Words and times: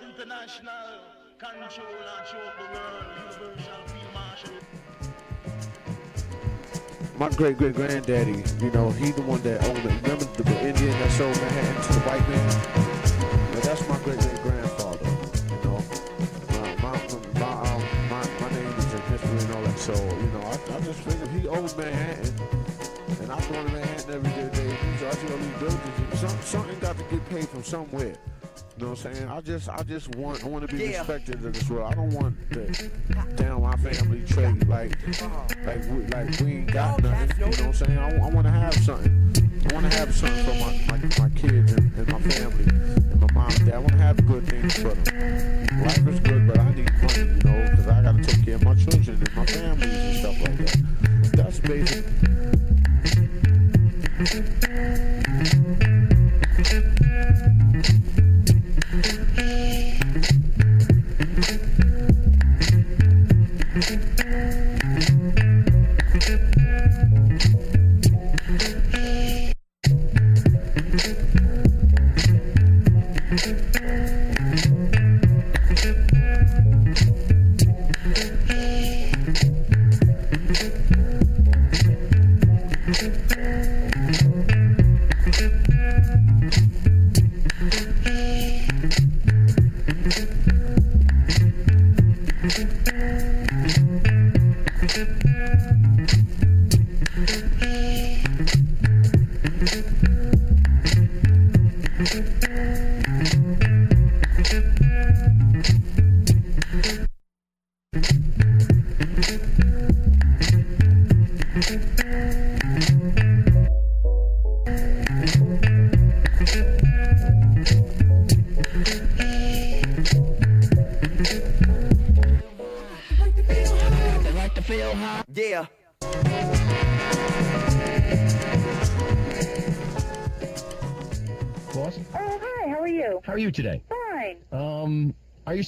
International. 0.00 0.72
My 7.18 7.28
great 7.36 7.58
great 7.58 7.74
granddaddy, 7.74 8.42
you 8.62 8.70
know, 8.70 8.90
he 8.92 9.10
the 9.12 9.20
one 9.20 9.42
that 9.42 9.62
owned 9.64 9.76
it. 9.76 10.02
Remember 10.02 10.24
the, 10.24 10.66
Indian 10.66 10.98
that 11.00 11.10
sold 11.12 11.36
Manhattan 11.36 11.82
to 11.82 11.92
the 11.92 12.00
white 12.00 12.28
man? 12.30 12.48
Well, 13.52 13.60
that's 13.60 13.86
my 13.86 13.98
great 13.98 14.20
great 14.20 14.40
grandfather. 14.42 15.06
You 15.50 15.60
know, 15.68 15.84
my 16.48 16.64
my 16.80 16.96
my, 17.40 17.52
um, 17.68 17.82
my 18.08 18.24
my 18.40 18.48
name 18.56 18.72
is 18.78 18.94
in 18.94 19.02
history 19.12 19.38
and 19.38 19.52
all 19.52 19.62
that. 19.64 19.78
So 19.78 19.92
you 19.92 20.30
know, 20.32 20.40
I, 20.40 20.54
I 20.76 20.80
just 20.80 21.00
figured 21.00 21.28
he 21.28 21.46
owns 21.46 21.76
Manhattan, 21.76 22.32
and 23.20 23.30
I'm 23.30 23.52
going 23.52 23.66
to 23.66 23.72
Manhattan 23.72 24.14
every 24.14 24.30
day. 24.30 24.48
day. 24.48 24.76
So 24.98 25.08
I 25.08 25.10
see 25.12 25.30
all 25.30 25.36
these 25.36 25.58
buildings. 25.60 26.13
Some, 26.16 26.30
something 26.42 26.78
got 26.80 26.96
to 26.96 27.04
get 27.04 27.28
paid 27.28 27.48
from 27.48 27.62
somewhere. 27.64 28.16
You 28.76 28.84
know 28.84 28.90
what 28.90 29.04
I'm 29.06 29.14
saying? 29.14 29.28
I 29.28 29.40
just, 29.40 29.68
I 29.68 29.82
just 29.82 30.14
want, 30.16 30.44
I 30.44 30.48
want 30.48 30.68
to 30.68 30.76
be 30.76 30.84
Yeah. 30.84 30.98
respected 30.98 31.44
in 31.44 31.52
this 31.52 31.68
world. 31.68 31.92
I 31.92 31.94
don't 31.94 32.10
want 32.10 32.36
to 32.52 32.66
down 33.36 33.62
my 33.62 33.76
family 33.76 34.22
trait 34.26 34.66
like, 34.68 34.96
like, 35.64 35.82
we, 35.90 36.06
like 36.06 36.40
we 36.40 36.52
ain't 36.52 36.72
got 36.72 37.02
nothing. 37.02 37.30
You 37.30 37.44
know 37.44 37.46
what 37.50 37.60
I'm 37.62 37.72
saying? 37.72 37.98
I, 37.98 38.28
want 38.30 38.46
to 38.46 38.50
have 38.52 38.74
something. 38.74 39.32
I 39.70 39.74
want 39.74 39.90
to 39.90 39.96
have 39.98 40.14
something 40.14 40.44
for 40.44 40.54
my, 40.54 40.98
my, 40.98 41.28
my 41.28 41.28
kids 41.36 41.72
and, 41.72 41.92
and 41.94 42.08
my 42.08 42.20
family 42.20 42.64
and 42.64 43.20
my 43.20 43.32
mom 43.32 43.50
and 43.50 43.66
dad. 43.66 43.74
I 43.74 43.78
want 43.78 43.92
to 43.92 43.98
have 43.98 44.26
good 44.26 44.46
things 44.48 44.74
for 44.74 44.94
them. 44.94 45.80
Life 45.82 46.06
is 46.08 46.20
good, 46.20 46.46
but 46.46 46.58
I 46.58 46.74
need 46.74 46.92
money, 47.02 47.18
you 47.18 47.26
know, 47.44 47.68
because 47.70 47.86
I 47.88 48.02
got 48.02 48.16
to 48.16 48.22
take 48.22 48.44
care 48.44 48.54
of 48.56 48.64
my 48.64 48.74
children 48.74 49.16
and 49.22 49.36
my 49.36 49.46
families 49.46 49.94
and 49.94 50.16
stuff 50.18 50.40
like 50.40 50.58
that. 50.58 51.32
That's 51.36 51.58
basic. 51.60 52.04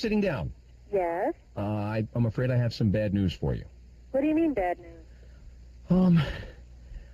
Sitting 0.06 0.20
down? 0.20 0.52
Yes. 0.92 1.34
Uh, 1.56 1.62
I, 1.62 2.06
I'm 2.14 2.26
afraid 2.26 2.52
I 2.52 2.56
have 2.56 2.72
some 2.72 2.90
bad 2.90 3.12
news 3.12 3.32
for 3.32 3.54
you. 3.56 3.64
What 4.12 4.20
do 4.20 4.28
you 4.28 4.36
mean 4.36 4.54
bad 4.54 4.78
news? 4.78 5.02
Um, 5.90 6.22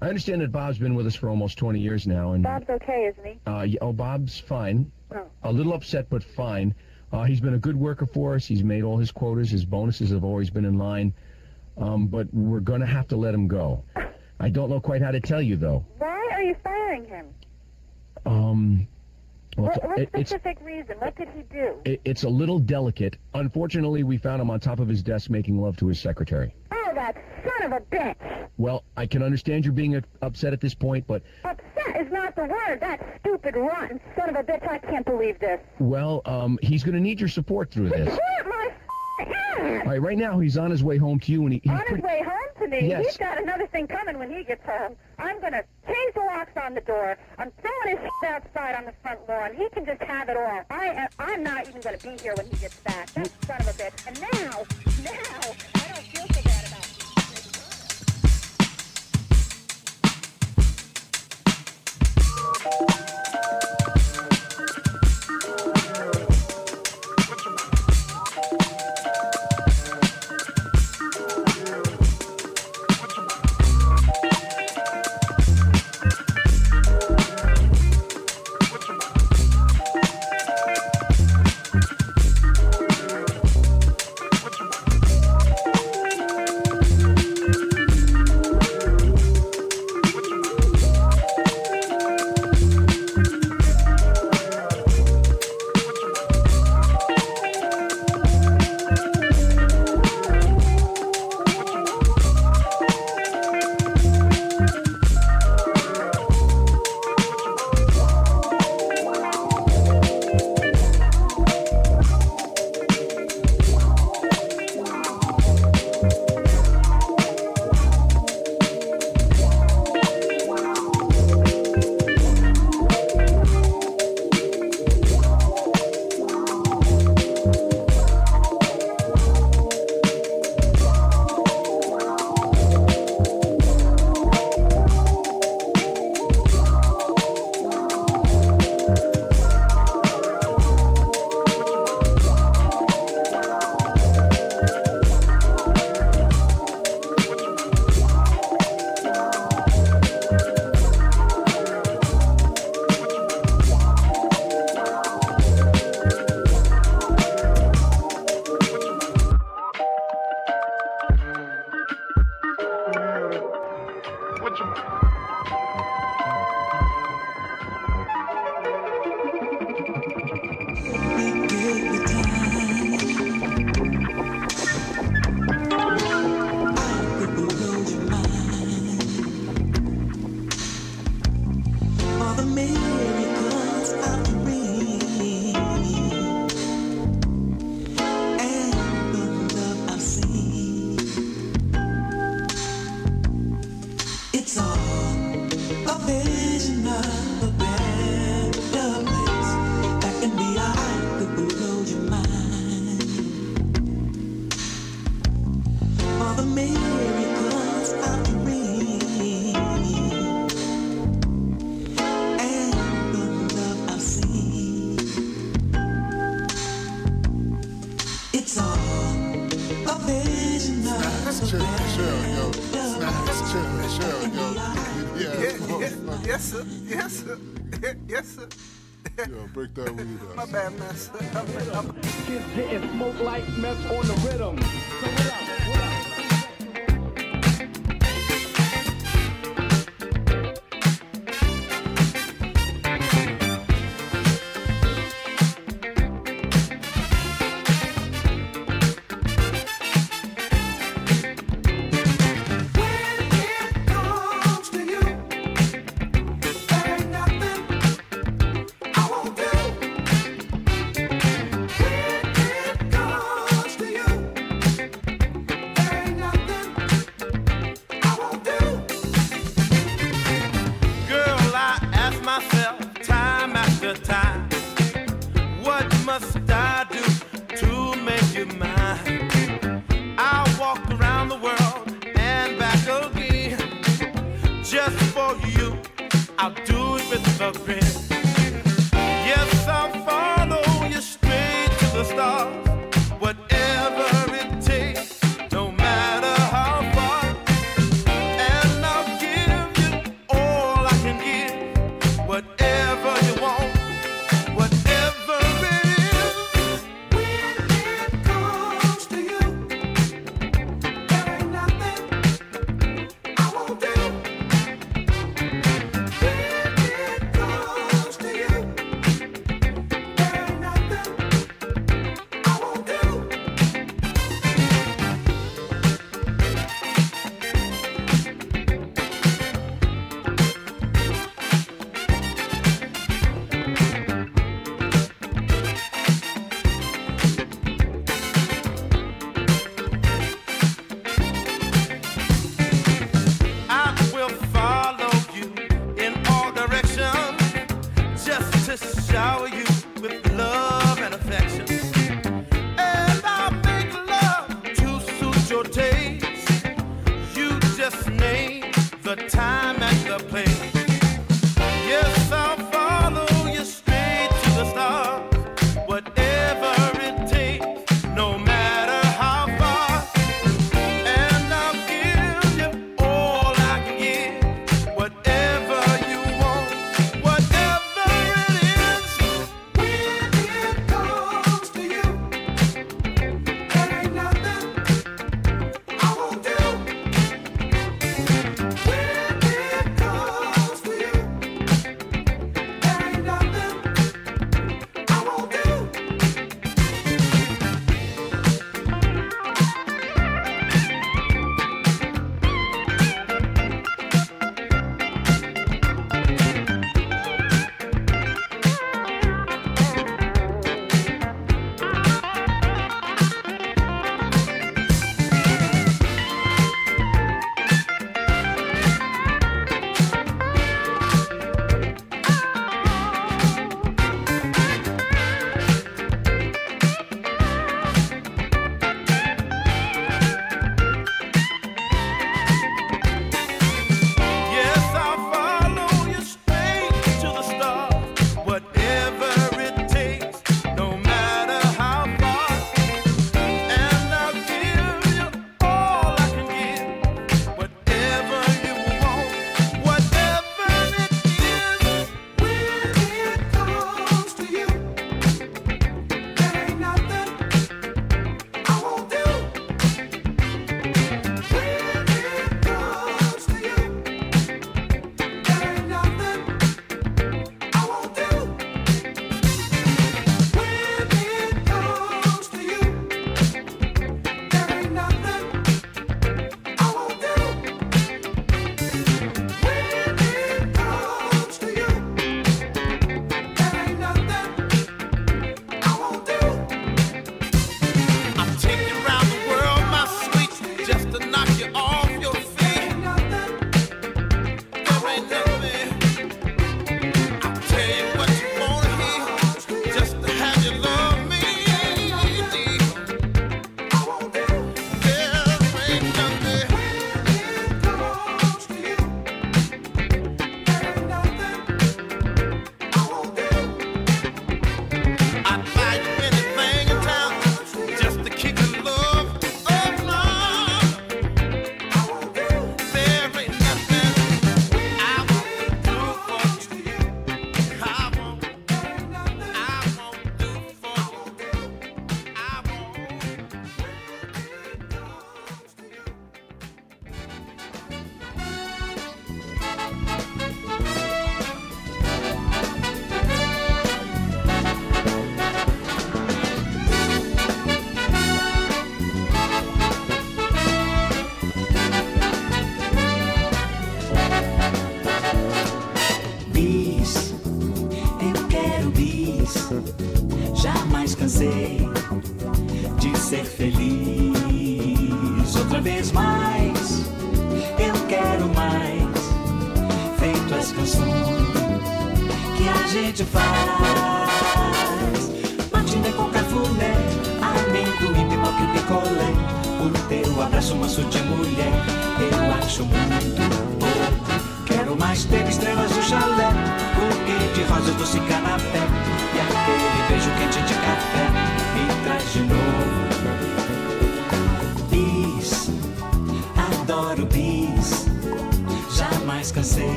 I 0.00 0.08
understand 0.08 0.40
that 0.42 0.52
Bob's 0.52 0.78
been 0.78 0.94
with 0.94 1.04
us 1.08 1.16
for 1.16 1.28
almost 1.28 1.58
20 1.58 1.80
years 1.80 2.06
now, 2.06 2.34
and 2.34 2.44
Bob's 2.44 2.70
okay, 2.70 3.10
isn't 3.12 3.24
he? 3.24 3.32
uh, 3.44 3.66
y- 3.66 3.76
oh, 3.80 3.92
Bob's 3.92 4.38
fine. 4.38 4.92
Oh. 5.12 5.26
A 5.42 5.52
little 5.52 5.72
upset, 5.72 6.08
but 6.08 6.22
fine. 6.22 6.76
Uh, 7.12 7.24
he's 7.24 7.40
been 7.40 7.54
a 7.54 7.58
good 7.58 7.74
worker 7.76 8.06
for 8.06 8.36
us. 8.36 8.46
He's 8.46 8.62
made 8.62 8.84
all 8.84 8.98
his 8.98 9.10
quotas. 9.10 9.50
His 9.50 9.64
bonuses 9.64 10.10
have 10.10 10.22
always 10.22 10.48
been 10.48 10.64
in 10.64 10.78
line. 10.78 11.12
Um, 11.76 12.06
but 12.06 12.32
we're 12.32 12.60
going 12.60 12.80
to 12.82 12.86
have 12.86 13.08
to 13.08 13.16
let 13.16 13.34
him 13.34 13.48
go. 13.48 13.82
I 14.38 14.48
don't 14.48 14.70
know 14.70 14.78
quite 14.78 15.02
how 15.02 15.10
to 15.10 15.18
tell 15.20 15.42
you, 15.42 15.56
though. 15.56 15.84
Why 15.98 16.28
are 16.34 16.42
you 16.44 16.54
firing 16.62 17.04
him? 17.08 17.26
Um, 18.24 18.86
well, 19.56 19.66
What, 19.68 19.84
what 19.84 19.98
it- 19.98 20.08
specific 20.08 20.58
reason? 20.62 20.96
What 20.98 21.16
did 21.16 21.28
he 21.36 21.42
do? 21.42 21.76
it, 21.84 22.00
it's 22.04 22.24
a 22.24 22.28
little 22.28 22.58
delicate. 22.58 23.16
Unfortunately, 23.34 24.02
we 24.02 24.16
found 24.18 24.40
him 24.40 24.50
on 24.50 24.60
top 24.60 24.78
of 24.80 24.88
his 24.88 25.02
desk 25.02 25.30
making 25.30 25.60
love 25.60 25.76
to 25.78 25.86
his 25.88 25.98
secretary. 26.00 26.54
Oh, 26.72 26.90
that 26.94 27.16
son 27.44 27.72
of 27.72 27.78
a 27.80 27.84
bitch! 27.94 28.48
Well, 28.58 28.84
I 28.96 29.06
can 29.06 29.22
understand 29.22 29.64
you're 29.64 29.72
being 29.74 30.02
upset 30.22 30.52
at 30.52 30.60
this 30.60 30.74
point, 30.74 31.06
but 31.06 31.22
Upset 31.44 32.00
is 32.00 32.10
not 32.10 32.34
the 32.36 32.44
word. 32.44 32.80
That 32.80 33.18
stupid, 33.20 33.54
rotten 33.56 34.00
son 34.16 34.30
of 34.30 34.36
a 34.36 34.42
bitch. 34.42 34.66
I 34.70 34.78
can't 34.78 35.04
believe 35.04 35.38
this. 35.38 35.60
well, 35.78 36.22
um, 36.24 36.58
he's 36.62 36.82
going 36.82 36.94
to 36.94 37.00
need 37.00 37.20
your 37.20 37.28
support 37.28 37.70
through 37.70 37.90
this. 37.90 38.08
What 38.08 38.46
my? 38.48 38.70
All 39.18 39.62
right, 39.86 40.02
right 40.02 40.18
now 40.18 40.38
he's 40.38 40.58
on 40.58 40.70
his 40.70 40.84
way 40.84 40.98
home 40.98 41.18
to 41.20 41.32
you, 41.32 41.42
and 41.44 41.52
he, 41.54 41.60
he's 41.62 41.72
On 41.72 41.82
his 41.88 42.02
way 42.02 42.22
home 42.22 42.48
to 42.60 42.68
me. 42.68 42.88
Yes. 42.88 43.06
He's 43.06 43.16
got 43.16 43.40
another 43.40 43.66
thing 43.66 43.86
coming 43.86 44.18
when 44.18 44.30
he 44.30 44.44
gets 44.44 44.64
home. 44.64 44.96
I'm 45.18 45.40
going 45.40 45.52
to 45.52 45.64
change 45.86 46.14
the 46.14 46.20
locks 46.20 46.56
on 46.62 46.74
the 46.74 46.82
door. 46.82 47.16
I'm 47.38 47.50
throwing 47.62 47.98
his 47.98 48.10
shit 48.20 48.30
outside 48.30 48.74
on 48.74 48.84
the 48.84 48.92
front 49.02 49.20
lawn. 49.28 49.54
He 49.54 49.68
can 49.70 49.86
just 49.86 50.02
have 50.02 50.28
it 50.28 50.36
all. 50.36 50.62
I 50.70 50.86
am, 50.86 51.08
I'm 51.18 51.42
not 51.42 51.68
even 51.68 51.80
going 51.80 51.98
to 51.98 52.06
be 52.06 52.22
here 52.22 52.34
when 52.36 52.46
he 52.46 52.56
gets 52.56 52.76
back. 52.80 53.10
That 53.12 53.30
son 53.46 53.60
of 53.60 53.68
a 53.68 53.72
bitch. 53.72 54.06
And 54.06 54.20
now, 54.20 54.64
now, 55.02 55.85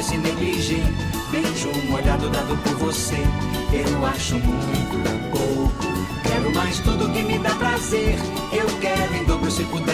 esse 0.00 0.16
negligê. 0.16 0.82
Beijo 1.30 1.70
molhado 1.88 2.28
dado 2.30 2.56
por 2.62 2.74
você, 2.76 3.18
eu 3.72 4.06
acho 4.06 4.34
muito 4.34 5.30
pouco. 5.30 5.72
Quero 6.22 6.54
mais 6.54 6.78
tudo 6.80 7.12
que 7.12 7.22
me 7.22 7.38
dá 7.38 7.50
prazer. 7.50 8.16
Eu 8.50 8.66
quero 8.80 9.14
em 9.14 9.24
dobro 9.24 9.50
se 9.50 9.62
puder 9.64 9.89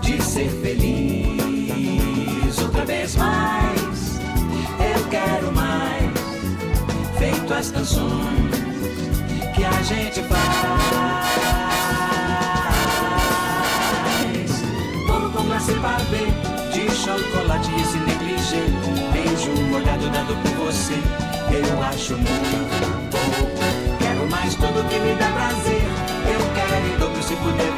de 0.00 0.22
ser 0.22 0.48
feliz. 0.62 1.26
Outra 2.58 2.84
vez 2.84 3.16
mais, 3.16 4.20
eu 4.78 5.04
quero 5.10 5.52
mais. 5.52 6.12
Feito 7.18 7.52
as 7.52 7.70
canções 7.70 8.54
que 9.54 9.64
a 9.64 9.82
gente 9.82 10.22
faz. 10.22 10.46
Bolo 15.08 15.30
com 15.30 15.42
glacê 15.44 15.72
pavê, 15.74 16.26
de 16.72 16.88
chocolate 16.94 17.70
e 17.70 17.80
esse 17.80 17.98
negligê. 17.98 18.62
Beijo 19.12 19.50
molhado 19.70 20.08
dado 20.10 20.36
por 20.42 20.66
você, 20.66 20.94
eu 21.50 21.82
acho 21.82 22.12
muito 22.12 22.76
bom. 23.10 23.26
Quero 23.98 24.30
mais 24.30 24.54
tudo 24.54 24.88
que 24.88 24.98
me 25.00 25.14
dá 25.16 25.28
prazer. 25.30 25.82
Eu 26.28 26.40
quero 26.54 26.86
em 26.86 26.98
dobro 26.98 27.22
se 27.22 27.34
puder 27.36 27.75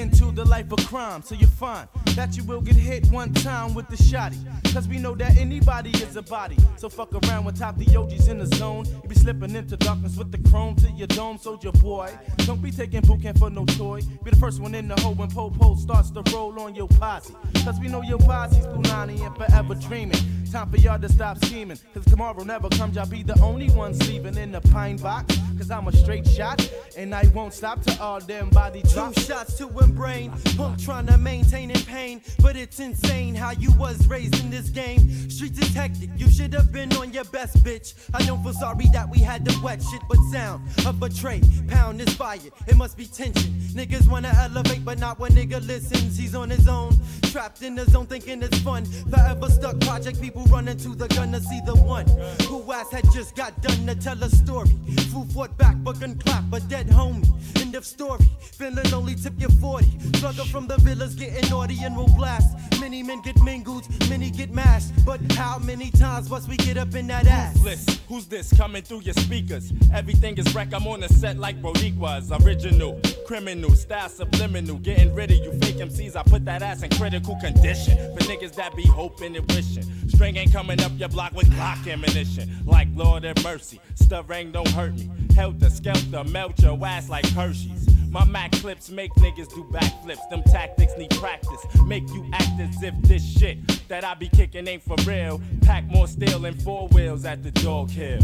into 0.00 0.32
the 0.32 0.44
life 0.46 0.72
of 0.72 0.78
crime, 0.86 1.22
so 1.22 1.34
you're 1.34 1.48
fine. 1.48 1.86
That 2.16 2.34
you 2.36 2.42
will 2.44 2.62
get 2.62 2.74
hit 2.74 3.06
one 3.10 3.32
time 3.34 3.74
with 3.74 3.86
the 3.88 3.96
shotty. 3.96 4.38
Cause 4.72 4.88
we 4.88 4.98
know 4.98 5.14
that 5.16 5.36
anybody 5.36 5.90
is 5.90 6.16
a 6.16 6.22
body. 6.22 6.56
So 6.76 6.88
fuck 6.88 7.12
around 7.12 7.44
with 7.44 7.58
top 7.58 7.76
the 7.76 7.94
OGs 7.94 8.28
in 8.28 8.38
the 8.38 8.46
zone. 8.56 8.86
You 8.86 9.08
be 9.08 9.14
slipping 9.14 9.54
into 9.54 9.76
darkness 9.76 10.16
with 10.16 10.32
the 10.32 10.38
chrome 10.48 10.74
to 10.76 10.90
your 10.92 11.06
dome, 11.08 11.38
soldier 11.38 11.72
boy. 11.72 12.10
Don't 12.38 12.62
be 12.62 12.70
taking 12.70 13.02
boot 13.02 13.20
camp 13.22 13.38
for 13.38 13.50
no 13.50 13.66
toy. 13.66 14.00
Be 14.24 14.30
the 14.30 14.36
first 14.36 14.60
one 14.60 14.74
in 14.74 14.88
the 14.88 14.98
hole 15.00 15.14
when 15.14 15.30
Popo 15.30 15.74
starts 15.74 16.10
to 16.12 16.22
roll 16.32 16.58
on 16.60 16.74
your 16.74 16.88
posse. 16.88 17.34
Cause 17.64 17.78
we 17.78 17.88
know 17.88 18.02
your 18.02 18.18
posse's 18.18 18.66
Punani 18.66 19.20
and 19.20 19.36
forever 19.36 19.74
dreaming. 19.74 20.18
Time 20.50 20.70
for 20.70 20.78
y'all 20.78 20.98
to 20.98 21.08
stop 21.08 21.44
scheming. 21.44 21.78
Cause 21.92 22.06
tomorrow 22.06 22.42
never 22.42 22.68
comes, 22.70 22.96
y'all 22.96 23.06
be 23.06 23.22
the 23.22 23.38
only 23.40 23.68
one 23.70 23.94
sleeping 23.94 24.36
in 24.36 24.50
the 24.52 24.60
pine 24.62 24.96
box. 24.96 25.36
Cause 25.60 25.70
I'm 25.70 25.86
a 25.88 25.92
straight 25.92 26.26
shot, 26.26 26.58
and 26.96 27.14
I 27.14 27.26
won't 27.34 27.52
stop 27.52 27.82
till 27.82 28.00
all 28.00 28.18
them 28.18 28.48
body 28.48 28.80
drop. 28.94 29.12
Two 29.12 29.20
shots 29.20 29.58
to 29.58 29.66
one 29.66 29.92
brain, 29.92 30.32
punk 30.56 30.82
trying 30.82 31.06
to 31.08 31.18
maintain 31.18 31.70
in 31.70 31.80
pain. 31.82 32.22
But 32.40 32.56
it's 32.56 32.80
insane 32.80 33.34
how 33.34 33.50
you 33.50 33.70
was 33.72 34.08
raised 34.08 34.42
in 34.42 34.48
this 34.48 34.70
game. 34.70 35.28
Streets 35.28 35.58
is 35.58 35.74
hectic, 35.74 36.08
you 36.16 36.30
should 36.30 36.54
have 36.54 36.72
been 36.72 36.90
on 36.94 37.12
your 37.12 37.24
best, 37.24 37.62
bitch. 37.62 37.92
I 38.14 38.22
don't 38.22 38.42
feel 38.42 38.54
sorry 38.54 38.86
that 38.94 39.10
we 39.10 39.18
had 39.18 39.44
to 39.50 39.60
wet 39.62 39.82
shit, 39.82 40.00
but 40.08 40.16
sound 40.32 40.66
of 40.86 41.02
a 41.02 41.10
tray. 41.10 41.42
Pound 41.68 42.00
is 42.00 42.14
fire, 42.14 42.38
it 42.66 42.76
must 42.78 42.96
be 42.96 43.04
tension. 43.04 43.52
Niggas 43.74 44.08
wanna 44.08 44.32
elevate, 44.40 44.82
but 44.82 44.98
not 44.98 45.18
when 45.18 45.32
nigga 45.32 45.60
listens. 45.66 46.16
He's 46.16 46.34
on 46.34 46.48
his 46.48 46.68
own, 46.68 46.98
trapped 47.24 47.60
in 47.60 47.74
the 47.74 47.84
zone, 47.84 48.06
thinking 48.06 48.42
it's 48.42 48.60
fun. 48.60 48.86
Forever 49.10 49.50
stuck 49.50 49.78
project, 49.80 50.22
people 50.22 50.42
running 50.44 50.78
to 50.78 50.94
the 50.94 51.08
gun 51.08 51.32
to 51.32 51.40
see 51.42 51.60
the 51.66 51.76
one 51.76 52.08
who 52.48 52.60
class 52.80 52.92
had 52.92 53.12
just 53.12 53.34
got 53.36 53.60
done 53.62 53.86
to 53.86 53.94
tell 53.94 54.22
a 54.22 54.30
story. 54.30 54.70
Fool 55.12 55.26
back, 55.56 55.76
but 55.82 55.96
clap, 56.20 56.52
a 56.52 56.60
dead 56.60 56.88
homie. 56.88 57.26
End 57.60 57.74
of 57.74 57.84
story. 57.84 58.24
Feeling 58.40 58.92
only 58.92 59.14
tip 59.14 59.34
your 59.38 59.50
40. 59.50 59.86
Struggle 60.16 60.44
from 60.46 60.66
the 60.66 60.76
villas 60.78 61.14
getting 61.14 61.48
naughty 61.50 61.78
and 61.82 61.96
will 61.96 62.08
blast. 62.08 62.56
Many 62.80 63.02
men 63.02 63.20
get 63.20 63.40
mingled, 63.42 63.86
many 64.08 64.30
get 64.30 64.50
mashed. 64.52 64.92
But 65.04 65.20
how 65.32 65.58
many 65.58 65.90
times 65.90 66.30
must 66.30 66.48
we 66.48 66.56
get 66.56 66.76
up 66.76 66.94
in 66.94 67.06
that 67.08 67.26
ass? 67.26 67.56
Ruthless. 67.56 68.00
Who's 68.08 68.26
this 68.26 68.52
coming 68.56 68.82
through 68.82 69.02
your 69.02 69.14
speakers? 69.14 69.72
Everything 69.94 70.36
is 70.36 70.52
wreck. 70.54 70.74
I'm 70.74 70.86
on 70.86 71.00
the 71.00 71.08
set 71.08 71.38
like 71.38 71.62
Brodiquas. 71.62 72.30
Original, 72.44 73.00
criminal, 73.26 73.70
style 73.76 74.08
subliminal. 74.08 74.78
Getting 74.78 75.14
rid 75.14 75.30
of 75.30 75.36
you 75.36 75.52
fake 75.60 75.76
MCs. 75.76 76.16
I 76.16 76.22
put 76.22 76.44
that 76.46 76.62
ass 76.62 76.82
in 76.82 76.90
critical 76.90 77.36
condition. 77.36 77.96
For 78.16 78.24
niggas 78.24 78.54
that 78.56 78.74
be 78.74 78.86
hoping 78.86 79.36
and 79.36 79.46
wishing. 79.52 79.84
String 80.08 80.36
ain't 80.36 80.52
coming 80.52 80.80
up 80.80 80.92
your 80.96 81.08
block 81.08 81.34
with 81.34 81.48
Glock 81.50 81.90
ammunition. 81.90 82.50
Like 82.64 82.88
Lord 82.94 83.24
have 83.24 83.42
mercy. 83.44 83.80
Stirring 83.94 84.52
don't 84.52 84.68
hurt 84.70 84.94
me. 84.94 85.08
Helter 85.40 85.70
skelter, 85.70 86.22
melt 86.24 86.60
your 86.60 86.78
ass 86.84 87.08
like 87.08 87.26
Hershey's. 87.30 87.88
My 88.10 88.26
Mac 88.26 88.52
clips 88.52 88.90
make 88.90 89.10
niggas 89.14 89.48
do 89.48 89.64
backflips. 89.72 90.28
Them 90.28 90.42
tactics 90.42 90.92
need 90.98 91.08
practice. 91.12 91.64
Make 91.86 92.06
you 92.10 92.28
act 92.34 92.60
as 92.60 92.82
if 92.82 92.92
this 93.00 93.24
shit 93.24 93.56
that 93.88 94.04
I 94.04 94.12
be 94.12 94.28
kicking 94.28 94.68
ain't 94.68 94.82
for 94.82 94.96
real. 95.06 95.40
Pack 95.62 95.86
more 95.86 96.06
steel 96.08 96.44
and 96.44 96.62
four 96.62 96.88
wheels 96.88 97.24
at 97.24 97.42
the 97.42 97.52
dog 97.52 97.88
hill. 97.88 98.20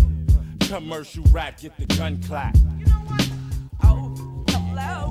Commercial 0.68 1.24
rap, 1.32 1.58
get 1.58 1.74
the 1.78 1.86
gun 1.96 2.22
clap. 2.22 2.54
Oh, 3.82 4.14
hello. 4.50 5.10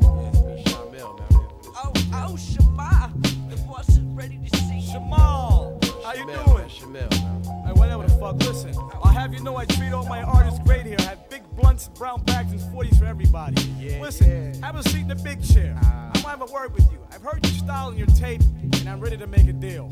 Oh, 1.75 1.91
oh, 2.13 2.37
Shema. 2.37 3.07
The 3.49 3.57
boss 3.67 3.89
is 3.89 3.99
ready 4.13 4.39
to 4.47 4.57
see 4.57 4.77
you. 4.77 4.93
Jamal, 4.93 5.79
how 6.03 6.13
you 6.13 6.27
doing? 6.27 6.69
Hey, 7.65 7.71
whatever 7.73 8.03
the 8.03 8.15
fuck. 8.19 8.35
Listen, 8.43 8.75
I'll 9.03 9.04
have 9.15 9.33
you 9.33 9.39
know 9.39 9.55
I 9.55 9.65
treat 9.65 9.93
all 9.93 10.05
my 10.05 10.21
artists 10.21 10.59
great 10.59 10.85
here. 10.85 10.97
I 10.99 11.03
have 11.03 11.29
big 11.29 11.43
blunts, 11.55 11.87
brown 11.87 12.23
bags, 12.23 12.51
and 12.51 12.61
40s 12.61 12.99
for 12.99 13.05
everybody. 13.05 13.55
Listen, 14.01 14.61
have 14.61 14.75
a 14.75 14.83
seat 14.83 15.03
in 15.03 15.07
the 15.07 15.15
big 15.15 15.41
chair. 15.41 15.73
Ah. 15.83 16.11
I 16.13 16.17
want 16.19 16.23
to 16.23 16.29
have 16.29 16.41
a 16.41 16.53
word 16.53 16.73
with 16.73 16.91
you. 16.91 16.99
I've 17.13 17.21
heard 17.21 17.45
your 17.45 17.55
style 17.55 17.89
and 17.89 17.97
your 17.97 18.07
tape, 18.07 18.41
and 18.61 18.89
I'm 18.89 18.99
ready 18.99 19.15
to 19.17 19.27
make 19.27 19.47
a 19.47 19.53
deal. 19.53 19.89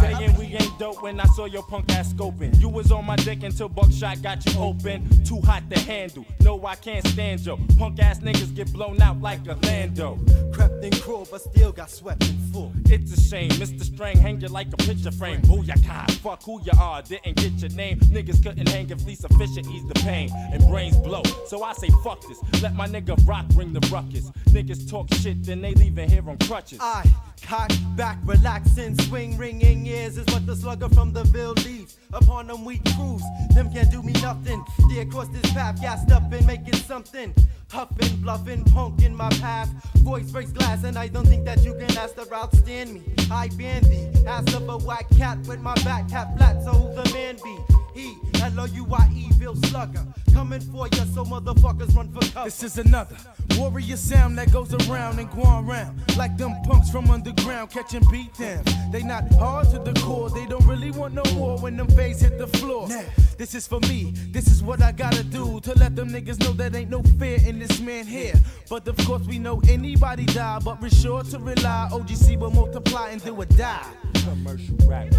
Saying 0.00 0.36
we 0.36 0.46
ain't 0.46 0.78
dope 0.78 1.02
when 1.02 1.18
I 1.20 1.24
saw 1.26 1.46
your 1.46 1.62
punk 1.62 1.90
ass 1.92 2.12
scoping. 2.12 2.58
You 2.60 2.68
was 2.68 2.92
on 2.92 3.06
my 3.06 3.16
dick 3.16 3.42
until 3.42 3.68
Buckshot 3.68 4.20
got 4.22 4.44
you 4.44 4.58
open. 4.60 5.08
Too 5.24 5.40
hot 5.40 5.62
to 5.70 5.78
handle. 5.78 6.26
No, 6.40 6.64
I 6.66 6.74
can't 6.74 7.06
stand 7.08 7.40
you. 7.40 7.56
Punk 7.78 7.98
ass 8.00 8.18
niggas 8.18 8.54
get 8.54 8.72
blown 8.72 9.00
out 9.00 9.20
like 9.20 9.46
a 9.46 9.54
Lando. 9.54 10.18
Crept 10.52 10.84
and 10.84 11.00
cruel, 11.00 11.26
but 11.30 11.40
still 11.40 11.72
got 11.72 11.90
swept 11.90 12.24
in 12.28 12.38
full. 12.52 12.72
It's 12.86 13.12
a 13.12 13.20
shame, 13.20 13.50
Mr. 13.52 13.82
Strang 13.82 14.18
hang 14.18 14.40
you 14.40 14.48
like 14.48 14.68
a 14.72 14.76
picture 14.76 15.10
frame. 15.10 15.40
Booyaka, 15.42 16.10
fuck 16.18 16.42
who 16.42 16.60
you 16.62 16.72
are, 16.78 17.02
didn't 17.02 17.36
get 17.36 17.52
your 17.52 17.70
name. 17.70 17.98
Niggas 18.00 18.33
couldn't 18.42 18.68
hang 18.68 18.90
if 18.90 19.04
Lisa 19.04 19.28
Fischer 19.30 19.60
eased 19.70 19.88
the 19.88 19.94
pain 20.00 20.30
and 20.52 20.66
brains 20.68 20.96
blow. 20.96 21.22
So 21.46 21.62
I 21.62 21.72
say 21.72 21.88
fuck 22.02 22.20
this, 22.28 22.38
let 22.62 22.74
my 22.74 22.86
nigga 22.86 23.16
rock 23.26 23.46
bring 23.48 23.72
the 23.72 23.86
ruckus. 23.92 24.30
Niggas 24.48 24.88
talk 24.88 25.12
shit, 25.14 25.44
then 25.44 25.60
they 25.60 25.74
leaving 25.74 26.08
here 26.08 26.28
on 26.28 26.38
crutches. 26.38 26.78
I 26.80 27.04
cock 27.42 27.70
back, 27.96 28.18
relaxing, 28.24 28.98
swing, 29.02 29.36
ringing 29.36 29.86
ears 29.86 30.16
is 30.16 30.26
what 30.26 30.46
the 30.46 30.56
slugger 30.56 30.88
from 30.88 31.12
the 31.12 31.24
Ville 31.24 31.52
leaves. 31.52 31.98
Upon 32.12 32.46
them 32.46 32.64
weak 32.64 32.84
crews, 32.96 33.22
them 33.54 33.72
can't 33.72 33.90
do 33.90 34.02
me 34.02 34.12
nothing. 34.22 34.64
They 34.88 35.00
across 35.00 35.28
this 35.28 35.52
path, 35.52 35.80
gassed 35.80 36.10
up 36.10 36.32
and 36.32 36.46
making 36.46 36.74
something. 36.74 37.34
Huffing, 37.70 38.16
bluffing, 38.20 38.62
punk 38.64 39.02
in 39.02 39.14
my 39.16 39.30
path. 39.30 39.68
Voice 39.96 40.30
breaks 40.30 40.52
glass, 40.52 40.84
and 40.84 40.96
I 40.96 41.08
don't 41.08 41.26
think 41.26 41.44
that 41.44 41.64
you 41.64 41.74
can 41.74 41.96
ask 41.98 42.14
to 42.14 42.22
outstand 42.22 42.92
me. 42.92 43.02
I 43.30 43.48
ban 43.48 43.82
thee, 43.84 44.08
ass 44.26 44.54
of 44.54 44.68
a 44.68 44.78
white 44.78 45.08
cat 45.16 45.38
with 45.46 45.60
my 45.60 45.74
back 45.82 46.08
cap 46.08 46.36
flat, 46.36 46.62
so 46.62 46.70
who 46.70 46.94
the 46.94 47.12
man 47.12 47.36
be? 47.42 47.58
He, 47.94 48.16
L-O-U-I-E, 48.42 49.30
Bill 49.38 49.54
Slugger. 49.56 50.04
Coming 50.32 50.60
for 50.60 50.88
ya, 50.88 51.04
so 51.14 51.24
motherfuckers 51.24 51.94
run 51.96 52.08
for 52.12 52.20
cover. 52.32 52.44
This 52.46 52.62
is 52.62 52.78
another 52.78 53.16
warrior 53.56 53.96
sound 53.96 54.36
that 54.38 54.50
goes 54.52 54.74
around 54.88 55.18
and 55.20 55.30
going 55.30 55.68
around 55.68 56.00
like 56.16 56.36
them 56.36 56.52
punks 56.64 56.90
from 56.90 57.10
underground 57.10 57.70
catching 57.70 58.02
beat 58.10 58.34
down. 58.34 58.64
They 58.90 59.02
not 59.02 59.32
hard 59.34 59.70
to 59.70 59.78
the 59.78 59.92
core, 60.00 60.30
they 60.30 60.46
don't 60.46 60.66
really 60.66 60.90
want 60.90 61.14
no 61.14 61.22
war 61.36 61.58
when 61.58 61.76
them 61.76 61.86
face 61.88 62.20
hit 62.20 62.36
the 62.38 62.48
floor. 62.48 62.88
Now, 62.88 63.04
this 63.38 63.54
is 63.54 63.66
for 63.68 63.78
me, 63.80 64.12
this 64.32 64.48
is 64.48 64.62
what 64.62 64.82
I 64.82 64.90
gotta 64.92 65.22
do 65.22 65.60
to 65.60 65.72
let 65.78 65.94
them 65.94 66.10
niggas 66.10 66.40
know 66.40 66.52
that 66.54 66.74
ain't 66.74 66.90
no 66.90 67.02
fear 67.18 67.38
in 67.46 67.58
this 67.60 67.80
man 67.80 68.06
here. 68.06 68.34
But 68.68 68.88
of 68.88 68.96
course, 69.06 69.22
we 69.26 69.38
know 69.38 69.60
anybody 69.68 70.26
die, 70.26 70.58
but 70.64 70.80
we're 70.80 70.90
sure 70.90 71.22
to 71.22 71.38
rely. 71.38 71.88
OGC 71.92 72.38
will 72.38 72.50
multiply 72.50 73.10
and 73.10 73.22
do 73.22 73.34
or 73.36 73.44
die. 73.44 73.86
Commercial 74.24 74.76
rap. 74.86 75.12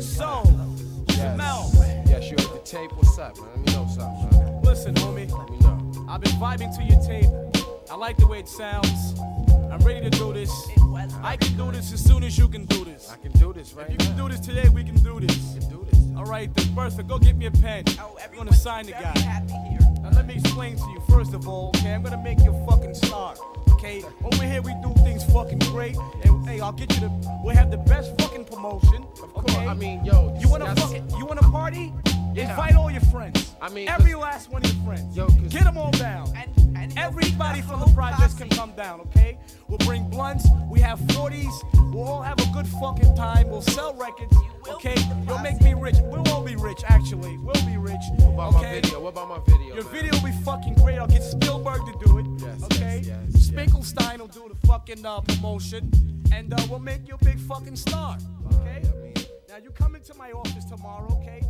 So, 0.00 0.42
Yes. 1.08 1.36
Mel, 1.36 1.99
Yes, 2.20 2.30
you 2.30 2.48
heard 2.48 2.54
the 2.54 2.62
tape. 2.66 2.92
What's 2.92 3.18
up, 3.18 3.34
man? 3.38 3.48
Let 3.48 3.58
me 3.66 3.72
know 3.72 3.86
something, 3.88 4.38
man. 4.38 4.62
listen, 4.62 4.94
homie. 4.96 5.30
Let 5.32 5.48
me 5.48 5.58
know. 5.60 6.06
I've 6.06 6.20
been 6.20 6.32
vibing 6.32 6.76
to 6.76 6.82
your 6.84 7.00
tape. 7.02 7.30
I 7.90 7.94
like 7.94 8.18
the 8.18 8.26
way 8.26 8.40
it 8.40 8.48
sounds. 8.48 9.18
I'm 9.72 9.78
ready 9.78 10.02
to 10.02 10.10
do 10.10 10.30
this. 10.34 10.50
I 11.22 11.38
can 11.38 11.56
do 11.56 11.72
this 11.72 11.94
as 11.94 12.04
soon 12.04 12.22
as 12.22 12.36
you 12.36 12.46
can 12.46 12.66
do 12.66 12.84
this. 12.84 13.10
I 13.10 13.16
can 13.16 13.32
do 13.32 13.54
this 13.54 13.72
right 13.72 13.86
If 13.86 13.92
you 13.92 13.96
can 13.98 14.16
now. 14.18 14.28
do 14.28 14.34
this 14.34 14.40
today, 14.40 14.68
we 14.68 14.84
can 14.84 14.96
do 14.96 15.18
this. 15.18 15.56
I 15.56 15.60
can 15.60 15.70
do 15.70 15.86
this. 15.90 15.98
All 16.14 16.26
right, 16.26 16.52
then 16.54 16.74
Bertha, 16.74 17.02
go 17.04 17.18
get 17.18 17.36
me 17.36 17.46
a 17.46 17.50
pen. 17.50 17.84
Oh, 17.98 18.18
I'm 18.22 18.36
gonna 18.36 18.52
sign 18.52 18.84
the 18.84 18.92
guy. 18.92 19.42
Now 20.02 20.10
let 20.10 20.26
me 20.26 20.34
explain 20.34 20.76
to 20.76 20.90
you. 20.90 21.02
First 21.08 21.32
of 21.32 21.48
all, 21.48 21.68
okay, 21.68 21.94
I'm 21.94 22.02
gonna 22.02 22.22
make 22.22 22.40
you 22.40 22.54
a 22.54 22.66
fucking 22.66 22.94
star. 22.96 23.34
Okay, 23.82 24.04
over 24.22 24.42
here 24.44 24.60
we 24.60 24.74
do 24.82 24.92
things 25.02 25.24
fucking 25.32 25.58
great, 25.72 25.96
and 26.24 26.46
hey, 26.46 26.60
I'll 26.60 26.70
get 26.70 26.92
you 26.92 27.00
the. 27.00 27.40
We'll 27.42 27.56
have 27.56 27.70
the 27.70 27.78
best 27.78 28.12
fucking 28.20 28.44
promotion. 28.44 29.06
Of 29.22 29.32
course. 29.32 29.54
Okay, 29.54 29.66
I 29.66 29.72
mean, 29.72 30.04
yo. 30.04 30.36
you 30.38 30.50
wanna 30.50 30.66
that's- 30.66 30.86
fucking, 30.86 31.08
you 31.16 31.24
wanna 31.24 31.40
party? 31.50 31.90
Yeah. 32.34 32.50
Invite 32.50 32.74
all 32.76 32.90
your 32.90 33.00
friends. 33.02 33.54
I 33.60 33.68
mean, 33.70 33.88
every 33.88 34.14
last 34.14 34.50
one 34.50 34.64
of 34.64 34.72
your 34.72 34.84
friends. 34.84 35.16
Yo, 35.16 35.26
'cause- 35.26 35.48
get 35.52 35.64
them 35.64 35.76
all 35.76 35.90
down. 35.92 36.28
And, 36.36 36.76
and 36.76 36.98
Everybody 36.98 37.60
from 37.60 37.80
the 37.80 37.86
whole 37.86 37.94
projects 37.94 38.34
can 38.34 38.48
come 38.48 38.72
down, 38.76 39.00
okay? 39.00 39.38
We'll 39.68 39.78
bring 39.78 40.08
blunts. 40.08 40.46
We 40.68 40.80
have 40.80 40.98
40s. 41.14 41.52
We'll 41.92 42.04
all 42.04 42.22
have 42.22 42.38
a 42.40 42.46
good 42.52 42.66
fucking 42.66 43.14
time. 43.16 43.48
We'll 43.48 43.62
sell 43.62 43.94
records, 43.94 44.34
okay? 44.68 44.94
You'll 45.26 45.38
make 45.38 45.60
me 45.60 45.74
rich. 45.74 45.96
We'll 46.02 46.26
all 46.32 46.42
be 46.42 46.56
rich, 46.56 46.82
actually. 46.88 47.36
We'll 47.38 47.64
be 47.66 47.76
rich. 47.76 48.00
What 48.18 48.34
about 48.34 48.52
my 48.54 48.70
video? 48.70 49.00
What 49.00 49.08
about 49.10 49.28
my 49.28 49.38
video? 49.46 49.74
Your 49.74 49.84
man? 49.84 49.92
video 49.92 50.12
will 50.14 50.26
be 50.30 50.36
fucking 50.44 50.74
great. 50.74 50.98
I'll 50.98 51.06
get 51.06 51.22
Spielberg 51.22 51.80
to 51.86 52.04
do 52.06 52.18
it. 52.18 52.26
Yes, 52.40 52.62
okay? 52.64 53.02
yes, 53.04 53.18
yes, 53.30 53.50
Spinkelstein 53.50 54.18
will 54.18 54.28
do 54.28 54.48
the 54.52 54.66
fucking 54.66 55.04
uh, 55.04 55.20
promotion. 55.20 55.90
And 56.32 56.52
uh, 56.54 56.56
we'll 56.68 56.78
make 56.78 57.06
you 57.08 57.14
a 57.20 57.24
big 57.24 57.38
fucking 57.40 57.76
star. 57.76 58.16
Okay? 58.54 58.82
I 58.84 58.96
mean, 59.02 59.14
Now 59.48 59.56
you 59.62 59.70
come 59.70 59.94
into 59.96 60.14
my 60.14 60.30
office 60.32 60.64
tomorrow, 60.64 61.08
okay? 61.20 61.40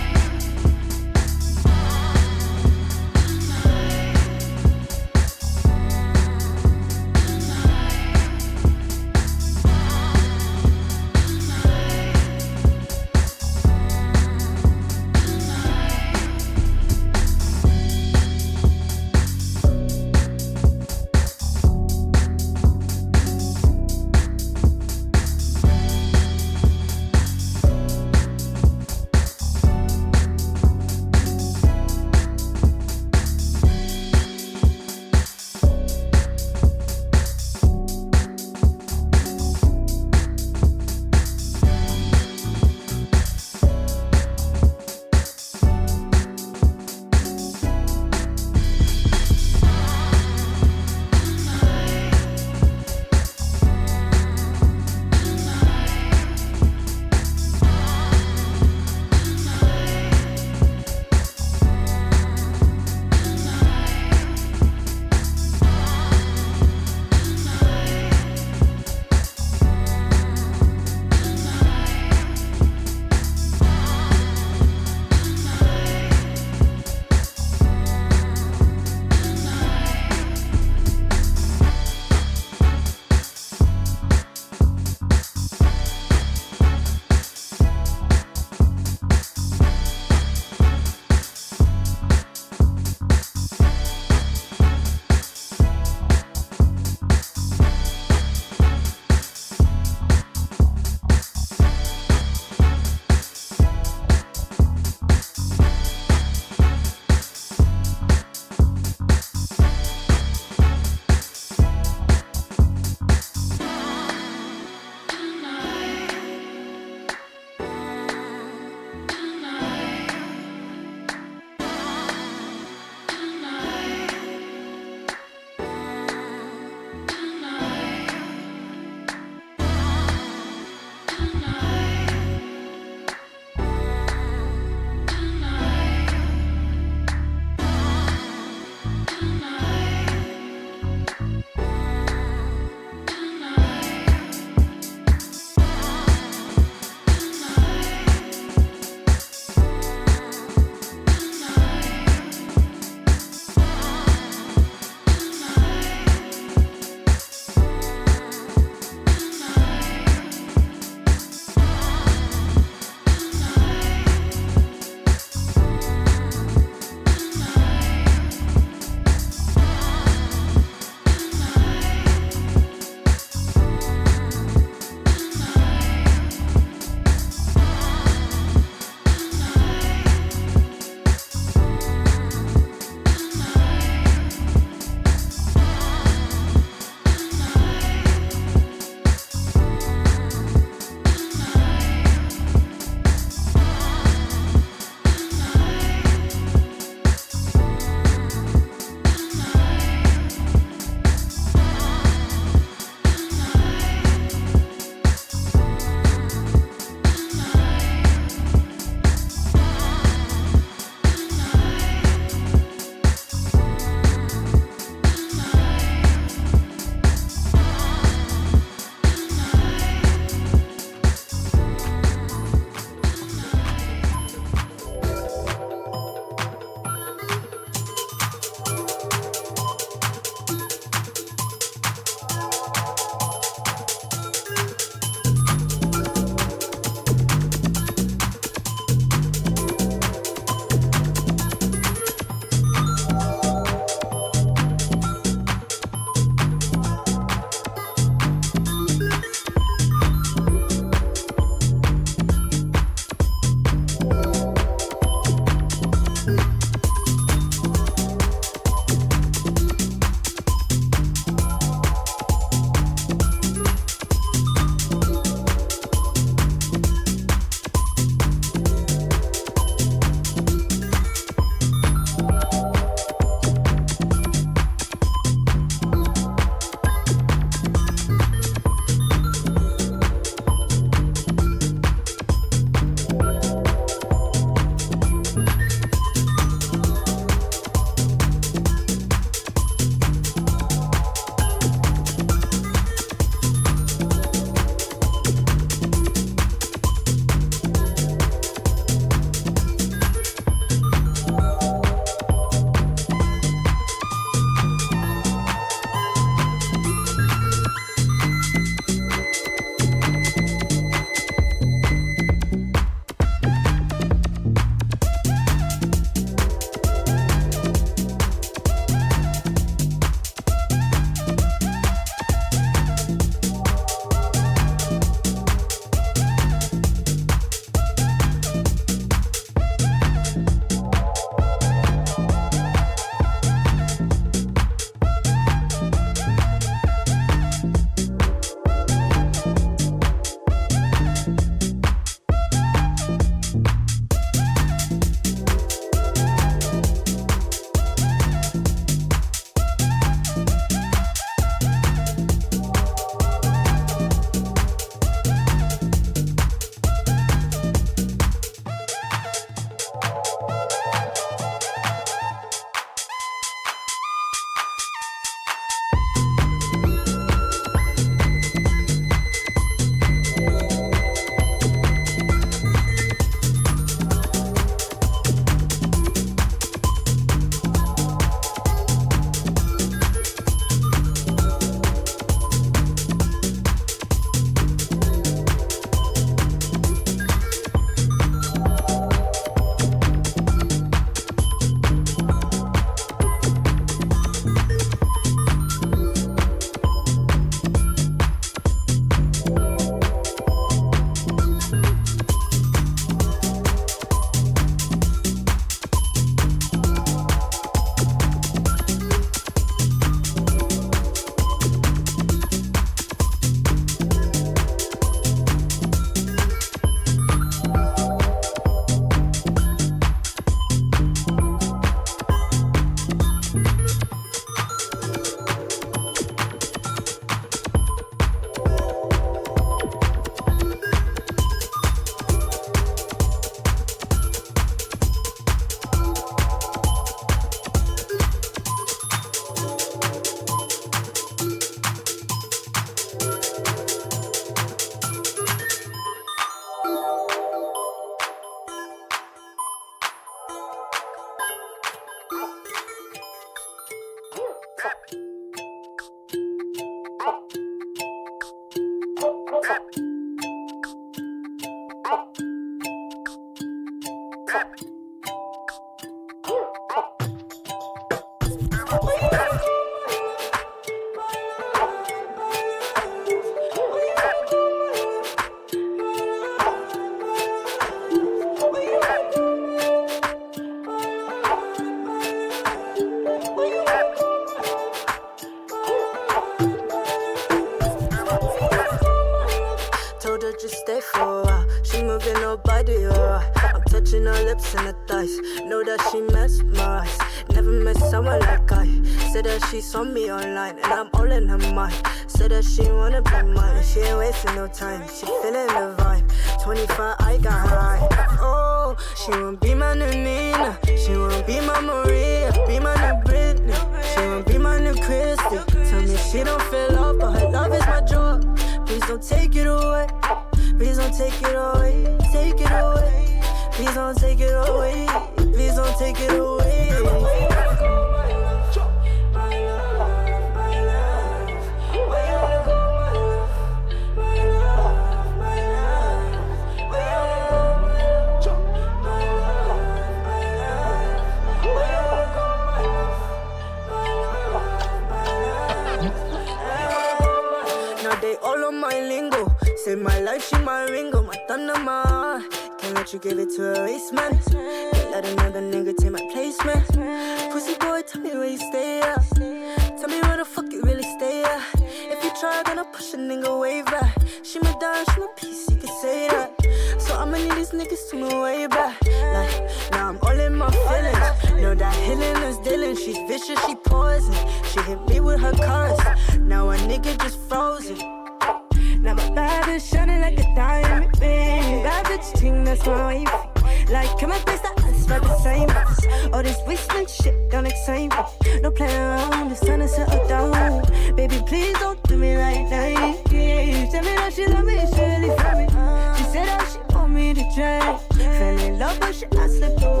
I 599.11 599.13
slipped 599.13 599.83
away. 599.83 600.00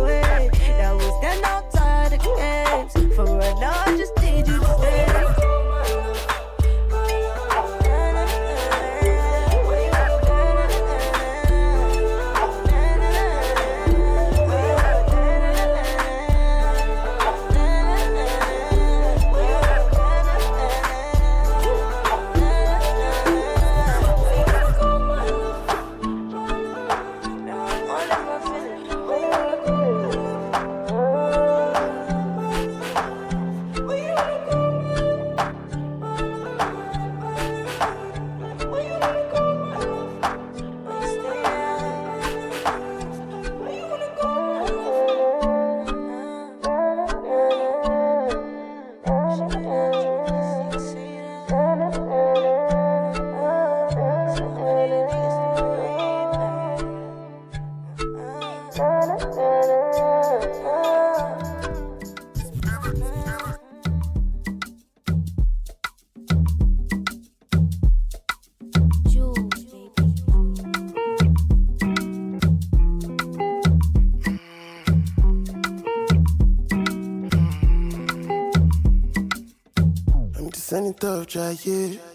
yeah. 81.35 82.10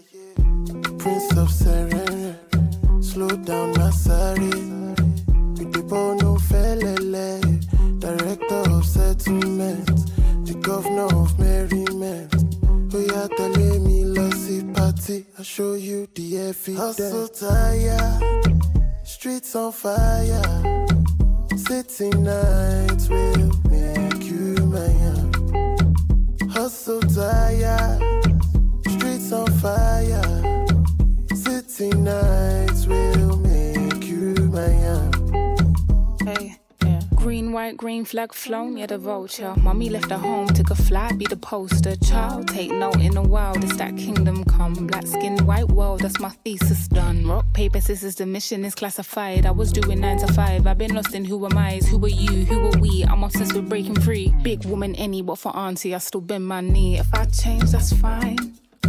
flown, 38.47 38.77
you're 38.77 38.87
the 38.87 38.97
vulture. 38.97 39.53
Mommy 39.57 39.89
left 39.89 40.09
her 40.09 40.17
home, 40.17 40.47
took 40.47 40.69
a 40.69 40.75
fly, 40.75 41.11
be 41.11 41.25
the 41.25 41.35
poster. 41.35 41.97
Child, 41.97 42.47
take 42.47 42.71
note 42.71 43.01
in 43.01 43.11
the 43.11 43.21
wild, 43.21 43.61
it's 43.61 43.75
that 43.75 43.97
kingdom 43.97 44.45
come. 44.45 44.87
Black 44.87 45.05
skin, 45.05 45.37
white 45.45 45.67
world, 45.67 45.99
that's 45.99 46.19
my 46.21 46.29
thesis 46.45 46.87
done. 46.87 47.27
Rock, 47.27 47.45
paper, 47.53 47.81
scissors, 47.81 48.15
the 48.15 48.25
mission 48.25 48.63
is 48.63 48.73
classified. 48.73 49.45
I 49.45 49.51
was 49.51 49.73
doing 49.73 49.99
nine 49.99 50.17
to 50.19 50.31
five, 50.31 50.65
I've 50.65 50.77
been 50.77 50.95
lost 50.95 51.13
in 51.13 51.25
who 51.25 51.45
am 51.45 51.57
I's, 51.57 51.89
who 51.89 52.03
are 52.05 52.07
you, 52.07 52.45
who 52.45 52.67
are 52.67 52.79
we? 52.79 53.03
I'm 53.03 53.21
obsessed 53.21 53.53
with 53.53 53.67
breaking 53.67 53.99
free. 53.99 54.33
Big 54.43 54.63
woman, 54.63 54.95
any, 54.95 55.21
but 55.21 55.39
for 55.39 55.53
auntie, 55.53 55.93
I 55.93 55.97
still 55.97 56.21
bend 56.21 56.47
my 56.47 56.61
knee. 56.61 56.99
If 56.99 57.13
I 57.13 57.25
change, 57.25 57.71
that's 57.71 57.91
fine. 57.91 58.37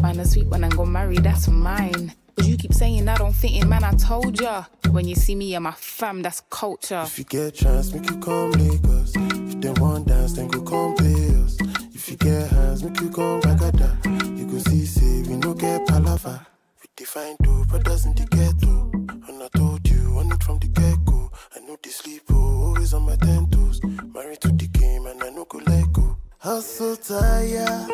Find 0.00 0.20
a 0.20 0.24
sweet 0.24 0.46
one 0.46 0.62
and 0.62 0.76
go 0.76 0.86
marry, 0.86 1.18
that's 1.18 1.48
mine. 1.48 2.12
But 2.36 2.46
you 2.46 2.56
keep 2.56 2.72
saying 2.72 3.08
I 3.08 3.16
don't 3.16 3.34
fit 3.34 3.50
in, 3.50 3.68
man, 3.68 3.82
I 3.82 3.90
told 3.94 4.40
ya. 4.40 4.66
When 4.92 5.08
you 5.08 5.16
see 5.16 5.34
me 5.34 5.56
and 5.56 5.64
my 5.64 5.72
fam, 5.72 6.22
that's 6.22 6.42
culture. 6.48 7.02
If 7.04 7.18
you 7.18 7.24
get 7.24 7.46
a 7.46 7.50
chance, 7.50 7.92
make 7.92 8.08
you 8.08 8.18
come 8.18 8.52
Lagos. 8.52 9.27
They 9.60 9.70
want 9.80 10.06
dance, 10.06 10.34
then 10.34 10.48
go 10.48 10.62
come 10.62 10.94
play 10.94 11.30
us. 11.42 11.56
If 11.92 12.08
you 12.10 12.16
get 12.16 12.48
hands, 12.50 12.84
make 12.84 13.00
you 13.00 13.10
come 13.10 13.40
ragada. 13.42 13.90
You 14.38 14.46
go 14.46 14.58
see, 14.58 14.86
say, 14.86 15.22
we 15.28 15.36
no 15.36 15.52
get 15.52 15.84
palava. 15.86 16.46
We 16.80 16.86
define 16.96 17.36
two 17.42 17.64
brothers 17.64 18.06
in 18.06 18.14
the 18.14 18.24
ghetto. 18.26 18.90
And 19.28 19.42
I 19.42 19.48
told 19.56 19.88
you, 19.88 20.18
I 20.18 20.22
need 20.22 20.42
from 20.44 20.58
the 20.58 20.68
get 20.68 21.04
go. 21.04 21.30
I 21.56 21.60
know 21.60 21.76
they 21.82 21.90
sleep, 21.90 22.22
oh, 22.30 22.66
always 22.66 22.94
on 22.94 23.02
my 23.02 23.16
ten 23.16 23.50
toes. 23.50 23.80
Married 24.14 24.40
to 24.42 24.48
the 24.48 24.68
game, 24.68 25.06
and 25.06 25.22
I 25.24 25.30
know 25.30 25.44
go 25.44 25.58
let 25.66 25.92
go. 25.92 26.16
I'm 26.44 26.60
so 26.62 26.94
tired, 26.94 27.90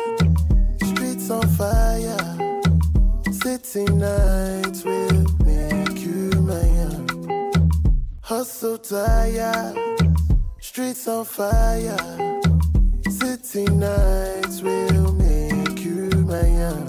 streets 0.83 1.31
on 1.31 1.47
fire. 1.49 2.37
City 3.31 3.85
nights 3.85 4.83
will 4.83 5.25
make 5.43 5.99
you 5.99 6.29
mine. 6.41 7.51
I'm 8.29 8.43
so 8.43 8.77
tired. 8.77 10.04
Streets 10.75 11.07
on 11.07 11.23
fire. 11.23 11.97
City 13.09 13.63
nights 13.63 14.61
will 14.61 15.13
make 15.13 15.79
you 15.79 16.09
my 16.27 16.49
own. 16.67 16.85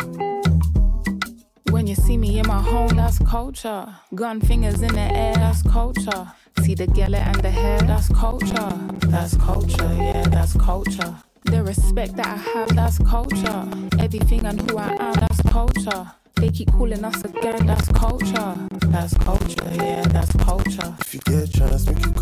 When 1.71 1.87
you 1.87 1.95
see 1.95 2.17
me 2.17 2.41
in 2.41 2.49
my 2.49 2.61
home, 2.61 2.97
that's 2.97 3.21
culture. 3.21 3.87
Gun 4.13 4.41
fingers 4.41 4.83
in 4.83 4.93
the 4.93 5.09
air, 5.17 5.35
that's 5.35 5.63
culture. 5.63 6.33
See 6.65 6.75
the 6.75 6.89
gala 6.89 7.19
and 7.19 7.37
the 7.37 7.51
hair, 7.53 7.79
that's 7.83 8.09
culture. 8.09 8.73
That's 9.07 9.37
culture, 9.37 9.95
yeah, 9.95 10.25
that's 10.31 10.55
culture. 10.55 11.15
The 11.45 11.63
respect 11.63 12.17
that 12.17 12.27
I 12.27 12.37
have, 12.39 12.75
that's 12.75 12.99
culture. 12.99 13.69
Everything 14.01 14.47
and 14.47 14.69
who 14.69 14.79
I 14.79 14.97
am, 14.99 15.15
that's 15.15 15.43
culture. 15.43 16.11
They 16.35 16.49
keep 16.51 16.73
calling 16.73 17.05
us 17.05 17.23
again, 17.23 17.65
that's 17.67 17.87
culture. 17.93 18.55
That's 18.89 19.15
culture, 19.19 19.71
yeah, 19.75 20.03
that's 20.09 20.33
culture. 20.45 20.97
If 21.03 21.15
you 21.15 21.21
get 21.21 21.45
a 21.45 21.53
chance, 21.53 21.87
make 21.87 22.05
it 22.05 22.17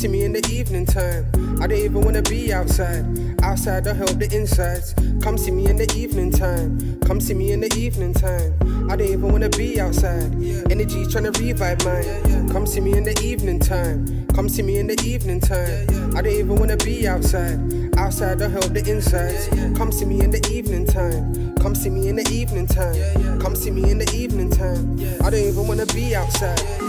see 0.00 0.08
me 0.08 0.24
in 0.24 0.32
the 0.32 0.48
evening 0.50 0.86
time. 0.86 1.26
I 1.60 1.66
don't 1.66 1.78
even 1.78 2.00
wanna 2.00 2.22
be 2.22 2.54
outside. 2.54 3.04
Outside, 3.42 3.86
I 3.86 3.92
help 3.92 4.18
the 4.18 4.34
insides. 4.34 4.94
Come 5.20 5.36
see 5.36 5.50
me 5.50 5.66
in 5.66 5.76
the 5.76 5.92
evening 5.94 6.30
time. 6.30 6.98
Come 7.00 7.20
see 7.20 7.34
me 7.34 7.52
in 7.52 7.60
the 7.60 7.70
evening 7.76 8.14
time. 8.14 8.54
I 8.90 8.96
don't 8.96 9.06
even 9.06 9.30
wanna 9.30 9.50
be 9.50 9.78
outside. 9.78 10.32
Energy 10.70 11.04
trying 11.04 11.30
to 11.30 11.38
revive 11.38 11.84
mine. 11.84 12.48
Come 12.48 12.66
see 12.66 12.80
me 12.80 12.96
in 12.96 13.04
the 13.04 13.20
evening 13.22 13.58
time. 13.58 14.26
Come 14.28 14.48
see 14.48 14.62
me 14.62 14.78
in 14.78 14.86
the 14.86 14.98
evening 15.04 15.38
time. 15.38 16.16
I 16.16 16.22
don't 16.22 16.32
even 16.32 16.56
wanna 16.56 16.78
be 16.78 17.06
outside. 17.06 17.60
Outside, 17.98 18.40
I 18.40 18.48
help 18.48 18.72
the 18.72 18.82
insides. 18.88 19.48
Come 19.76 19.92
see 19.92 20.06
me 20.06 20.22
in 20.22 20.30
the 20.30 20.40
evening 20.50 20.86
time. 20.86 21.54
Come 21.56 21.74
see 21.74 21.90
me 21.90 22.08
in 22.08 22.16
the 22.16 22.26
evening 22.32 22.66
time. 22.66 23.38
Come 23.38 23.54
see 23.54 23.70
me 23.70 23.90
in 23.90 23.98
the 23.98 24.10
evening 24.16 24.50
time. 24.50 24.98
I 25.22 25.28
don't 25.28 25.44
even 25.44 25.68
wanna 25.68 25.84
be 25.84 26.16
outside. 26.16 26.79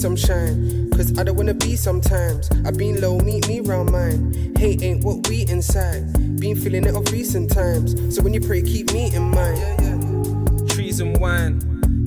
Some 0.00 0.16
shine. 0.16 0.90
Cause 0.92 1.18
I 1.18 1.24
don't 1.24 1.36
wanna 1.36 1.52
be 1.52 1.76
sometimes. 1.76 2.50
I've 2.64 2.78
been 2.78 3.00
low, 3.02 3.18
meet 3.18 3.46
me 3.46 3.60
round 3.60 3.92
mine. 3.92 4.54
Hate 4.56 4.82
ain't 4.82 5.04
what 5.04 5.28
we 5.28 5.42
inside. 5.42 6.40
Been 6.40 6.56
feeling 6.56 6.84
it 6.84 6.94
of 6.94 7.12
recent 7.12 7.52
times. 7.52 8.14
So 8.14 8.22
when 8.22 8.32
you 8.32 8.40
pray, 8.40 8.62
keep 8.62 8.92
me 8.92 9.14
in 9.14 9.30
mind. 9.30 10.70
Trees 10.70 11.00
and 11.00 11.18
wine, 11.20 11.58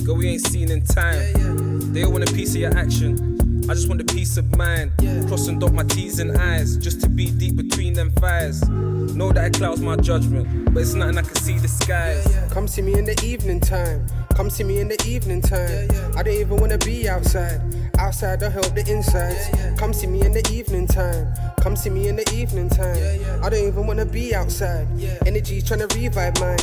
girl, 0.04 0.16
we 0.16 0.30
ain't 0.30 0.42
seen 0.42 0.72
in 0.72 0.84
time. 0.84 1.94
They 1.94 2.04
all 2.04 2.12
want 2.12 2.28
a 2.28 2.34
piece 2.34 2.56
of 2.56 2.62
your 2.62 2.76
action. 2.76 3.30
I 3.70 3.76
just 3.76 3.88
want 3.88 4.02
a 4.02 4.06
peace 4.06 4.38
of 4.38 4.58
mind. 4.58 4.92
Cross 5.28 5.48
and 5.48 5.62
dot 5.62 5.74
my 5.74 5.84
T's 5.84 6.20
and 6.20 6.36
I's, 6.36 6.76
just 6.78 7.00
to 7.02 7.10
be 7.10 7.28
deep 7.32 7.56
between 7.56 7.94
them 7.94 8.12
fires. 8.20 8.68
Know 8.68 9.32
that 9.32 9.46
it 9.46 9.54
clouds 9.54 9.80
my 9.82 9.96
judgment, 9.96 10.74
but 10.74 10.82
it's 10.82 10.96
nothing 10.96 11.20
I 11.20 11.22
can 11.22 11.36
see 11.36 11.60
the 11.60 11.68
skies. 11.68 12.28
Come 12.52 12.68
see 12.68 12.82
me 12.82 12.98
in 12.98 13.06
the 13.06 13.22
evening 13.24 13.60
time. 13.60 14.08
Come 14.36 14.50
see 14.50 14.64
me 14.64 14.80
in 14.80 14.88
the 14.88 15.02
evening 15.08 15.42
time. 15.42 15.88
I 16.18 16.24
don't 16.24 16.34
even 16.34 16.58
wanna 16.58 16.80
be 16.80 17.08
outside. 17.08 17.62
Outside, 18.04 18.44
I 18.44 18.50
help 18.50 18.76
the 18.76 18.84
insides. 18.86 19.48
Come 19.80 19.94
see 19.94 20.08
me 20.08 20.26
in 20.26 20.34
the 20.34 20.46
evening 20.52 20.88
time. 20.88 21.34
Come 21.62 21.78
see 21.78 21.90
me 21.90 22.10
in 22.10 22.18
the 22.18 22.30
evening 22.36 22.68
time. 22.68 22.98
I 23.42 23.50
don't 23.50 23.66
even 23.66 23.88
wanna 23.88 24.06
be 24.06 24.36
outside. 24.36 24.90
Energy 25.26 25.62
trying 25.62 25.88
to 25.88 25.98
revive 25.98 26.38
mine. 26.38 26.60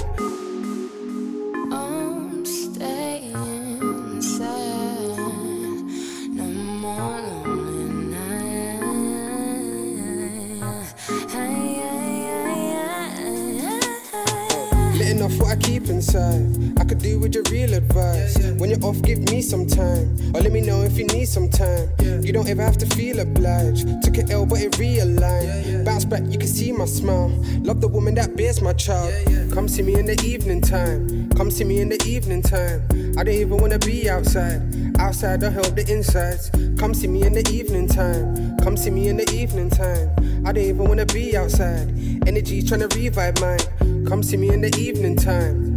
Do 17.10 17.18
with 17.18 17.34
your 17.34 17.44
real 17.50 17.74
advice. 17.74 18.36
When 18.58 18.70
you're 18.70 18.84
off, 18.84 19.00
give 19.02 19.18
me 19.30 19.42
some 19.42 19.66
time. 19.66 20.16
Or 20.34 20.40
let 20.40 20.52
me 20.52 20.60
know 20.60 20.82
if 20.82 20.96
you 20.96 21.06
need 21.06 21.26
some 21.26 21.48
time. 21.48 21.88
You 22.22 22.32
don't 22.32 22.48
ever 22.48 22.62
have 22.62 22.78
to 22.78 22.86
feel 22.94 23.18
obliged. 23.18 23.86
Took 24.02 24.18
an 24.18 24.30
L, 24.30 24.46
but 24.46 24.60
it 24.60 24.72
realigned. 24.72 25.84
Bounce 25.84 26.04
back, 26.04 26.22
you 26.28 26.38
can 26.38 26.48
see 26.48 26.72
my 26.72 26.84
smile. 26.84 27.30
Love 27.62 27.80
the 27.80 27.88
woman 27.88 28.14
that 28.14 28.36
bears 28.36 28.60
my 28.60 28.72
child. 28.72 29.12
Come 29.52 29.66
see 29.68 29.82
me 29.82 29.94
in 29.98 30.06
the 30.06 30.20
evening 30.24 30.60
time. 30.60 31.28
Come 31.30 31.50
see 31.50 31.64
me 31.64 31.80
in 31.80 31.88
the 31.88 32.00
evening 32.06 32.42
time. 32.42 32.82
I 33.18 33.24
don't 33.24 33.34
even 33.34 33.58
wanna 33.58 33.78
be 33.78 34.08
outside. 34.08 34.60
Outside, 34.98 35.42
I 35.42 35.50
help 35.50 35.74
the 35.74 35.84
insides. 35.88 36.50
Come 36.78 36.94
see 36.94 37.08
me 37.08 37.26
in 37.26 37.32
the 37.32 37.46
evening 37.50 37.88
time. 37.88 38.56
Come 38.58 38.76
see 38.76 38.90
me 38.90 39.08
in 39.08 39.16
the 39.16 39.28
evening 39.32 39.70
time. 39.70 40.10
I 40.46 40.52
don't 40.52 40.64
even 40.64 40.84
wanna 40.86 41.06
be 41.06 41.36
outside. 41.36 41.88
Energy 42.26 42.62
trying 42.62 42.86
to 42.86 42.96
revive 42.96 43.40
mine. 43.40 44.06
Come 44.06 44.22
see 44.22 44.36
me 44.36 44.50
in 44.50 44.60
the 44.60 44.74
evening 44.78 45.16
time. 45.16 45.69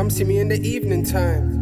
Come 0.00 0.08
see 0.08 0.24
me 0.24 0.38
in 0.38 0.48
the 0.48 0.58
evening 0.66 1.04
time. 1.04 1.59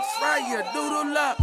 I'll 0.00 0.06
fry 0.18 0.38
your 0.48 0.62
doodle 0.72 1.18
up. 1.18 1.38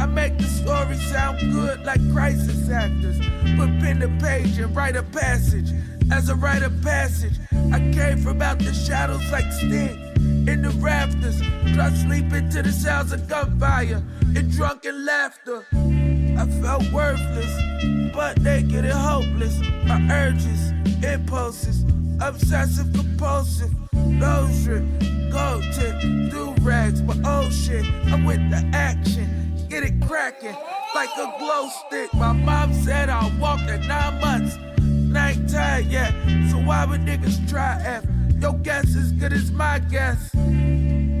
I 0.00 0.06
make 0.06 0.38
the 0.38 0.44
story 0.44 0.96
sound 0.96 1.52
good 1.52 1.84
like 1.84 2.00
crisis 2.10 2.70
actors. 2.70 3.18
Put 3.58 3.68
pen 3.80 4.00
to 4.00 4.08
page 4.18 4.56
and 4.56 4.74
write 4.74 4.96
a 4.96 5.02
passage. 5.02 5.70
As 6.10 6.30
a 6.30 6.34
rite 6.34 6.62
of 6.62 6.72
passage, 6.80 7.34
I 7.70 7.80
came 7.92 8.16
from 8.16 8.40
out 8.40 8.60
the 8.60 8.72
shadows 8.72 9.30
like 9.30 9.44
Sting. 9.52 10.48
In 10.48 10.62
the 10.62 10.70
rafters, 10.80 11.42
try 11.74 11.90
sleeping 11.90 12.48
to 12.52 12.62
the 12.62 12.72
sounds 12.72 13.12
of 13.12 13.28
gunfire 13.28 14.02
and 14.22 14.50
drunken 14.50 15.04
laughter. 15.04 15.66
I 15.74 16.46
felt 16.62 16.90
worthless, 16.94 18.14
but 18.14 18.40
naked 18.40 18.86
and 18.86 18.92
hopeless. 18.92 19.60
My 19.84 20.00
urges, 20.10 20.70
impulses, 21.04 21.81
obsessive 22.28 22.92
compulsive, 22.92 23.72
nose 23.94 24.64
drip, 24.64 24.84
gold 25.32 25.64
tip, 25.74 26.00
do 26.30 26.54
rags, 26.60 27.02
my 27.02 27.14
old 27.14 27.24
oh 27.26 27.50
shit. 27.50 27.84
I'm 28.06 28.24
with 28.24 28.48
the 28.50 28.64
action, 28.72 29.66
get 29.68 29.82
it 29.82 30.00
cracking 30.06 30.56
like 30.94 31.10
a 31.18 31.34
glow 31.38 31.68
stick. 31.86 32.12
My 32.14 32.32
mom 32.32 32.72
said 32.74 33.08
I'll 33.08 33.32
walk 33.40 33.60
at 33.60 33.80
nine 33.80 34.20
months. 34.20 34.56
Night 34.80 35.48
time, 35.48 35.88
yeah. 35.90 36.10
So 36.50 36.58
why 36.58 36.84
would 36.84 37.00
niggas 37.00 37.48
try 37.48 37.80
F? 37.84 38.04
Your 38.40 38.54
guess 38.54 38.96
as 38.96 39.12
good 39.12 39.32
as 39.32 39.50
my 39.50 39.78
guess. 39.78 40.30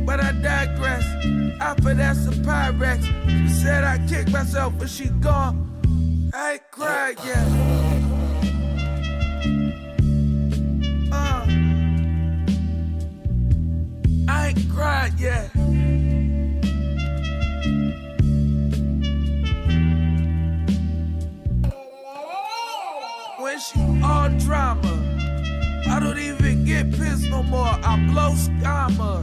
But 0.06 0.20
I 0.20 0.32
digress. 0.32 1.04
I 1.60 1.74
finesse 1.82 2.26
a 2.26 2.30
Pyrex. 2.30 3.02
She 3.28 3.48
said 3.48 3.84
I 3.84 3.98
kicked 4.08 4.30
myself, 4.30 4.74
but 4.78 4.88
she 4.88 5.08
gone. 5.08 6.30
I 6.34 6.52
ain't 6.52 6.70
cried 6.70 7.18
yet. 7.24 7.91
I 14.32 14.48
ain't 14.48 14.70
cried 14.70 15.12
yet. 15.20 15.50
When 23.38 23.58
she 23.60 23.80
all 24.02 24.30
drama, 24.38 24.94
I 25.86 26.00
don't 26.00 26.18
even 26.18 26.64
get 26.64 26.90
pissed 26.92 27.28
no 27.28 27.42
more. 27.42 27.66
I 27.66 27.96
blow 28.10 28.32
scammer. 28.32 29.20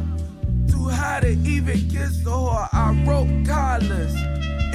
Too 0.69 0.87
high 0.87 1.21
to 1.21 1.31
even 1.31 1.89
kiss 1.89 2.23
the 2.23 2.29
whore. 2.29 2.69
I 2.71 2.91
rope 3.07 3.33
collars. 3.47 4.13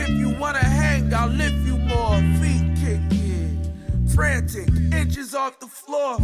If 0.03 0.09
you 0.09 0.31
wanna 0.41 0.65
hang, 0.65 1.15
I'll 1.15 1.29
lift 1.29 1.59
you 1.65 1.77
more. 1.79 2.19
Feet 2.41 2.67
kicking, 2.83 4.09
frantic, 4.13 4.69
inches 4.93 5.33
off 5.33 5.61
the 5.61 5.69
floor. 5.69 6.17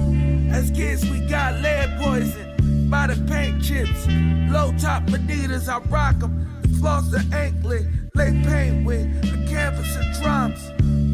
As 0.51 0.73
kids, 0.73 1.09
we 1.09 1.21
got 1.29 1.61
lead 1.63 1.97
poison 2.01 2.60
by 2.91 3.07
the 3.07 3.17
paint 3.31 3.63
chips. 3.63 4.07
Low 4.51 4.73
top 4.79 5.05
Adidas, 5.05 5.69
I 5.69 5.79
rock 5.89 6.19
them. 6.19 6.61
The 6.63 6.69
floss 6.81 7.09
the 7.11 7.25
anklet, 7.35 7.87
lay 8.15 8.33
paint 8.45 8.85
with 8.85 9.07
the 9.23 9.47
canvas 9.49 9.97
and 9.97 10.13
drums. 10.21 10.61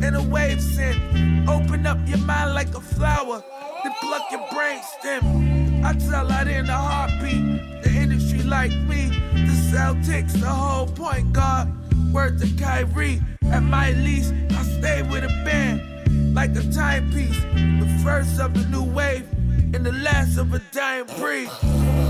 In 0.02 0.14
a 0.14 0.22
wave 0.22 0.60
scent, 0.60 0.98
open 1.48 1.86
up 1.86 1.98
your 2.06 2.18
mind 2.18 2.54
like 2.54 2.74
a 2.74 2.80
flower, 2.80 3.44
then 3.84 3.92
pluck 4.00 4.22
your 4.30 4.46
brain 4.52 4.80
stem. 4.98 5.84
I 5.84 5.92
tell 5.92 6.32
out 6.32 6.48
in 6.48 6.68
a 6.68 6.72
heartbeat, 6.72 7.82
the 7.82 7.90
industry 7.90 8.42
like 8.42 8.72
me, 8.88 9.08
the 9.32 9.54
Celtics, 9.70 10.32
the 10.32 10.48
whole 10.48 10.86
point 10.86 11.32
guard. 11.32 11.68
Word 12.12 12.38
to 12.40 12.48
Kyrie, 12.56 13.20
at 13.52 13.62
my 13.62 13.92
least, 13.92 14.32
I 14.50 14.62
stay 14.62 15.02
with 15.02 15.24
a 15.24 15.28
band 15.44 16.34
like 16.34 16.56
a 16.56 16.62
timepiece. 16.72 17.40
The 17.54 18.00
first 18.02 18.40
of 18.40 18.54
the 18.54 18.64
new 18.70 18.84
wave 18.84 19.26
and 19.74 19.84
the 19.84 19.92
last 19.92 20.38
of 20.38 20.52
a 20.54 20.58
dying 20.72 21.06
breed. 21.18 22.05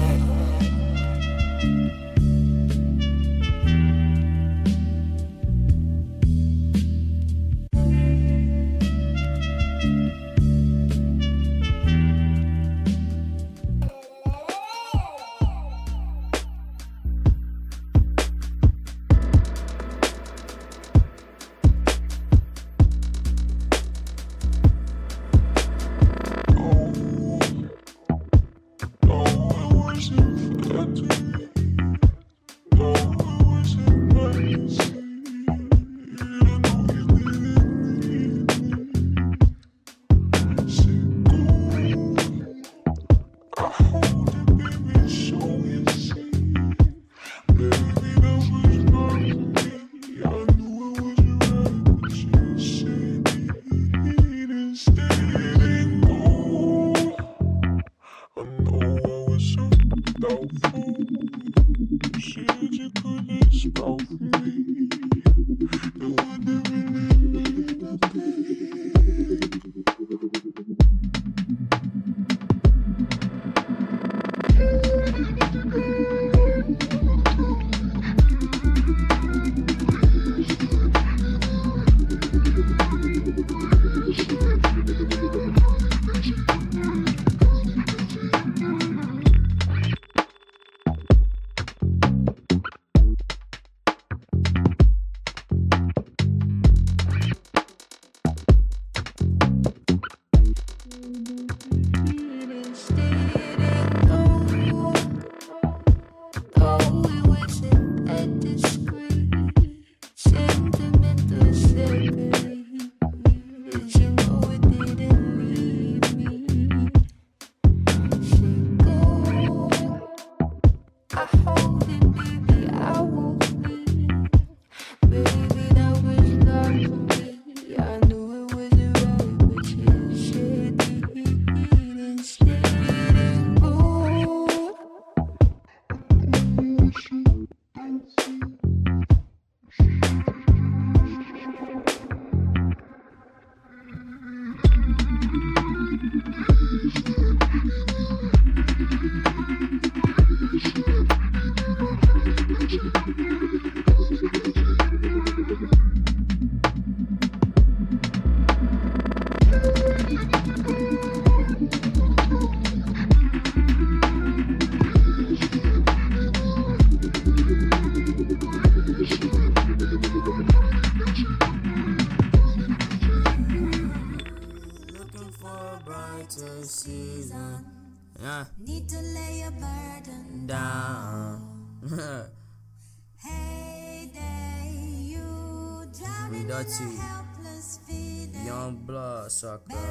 Sucker. 189.37 189.86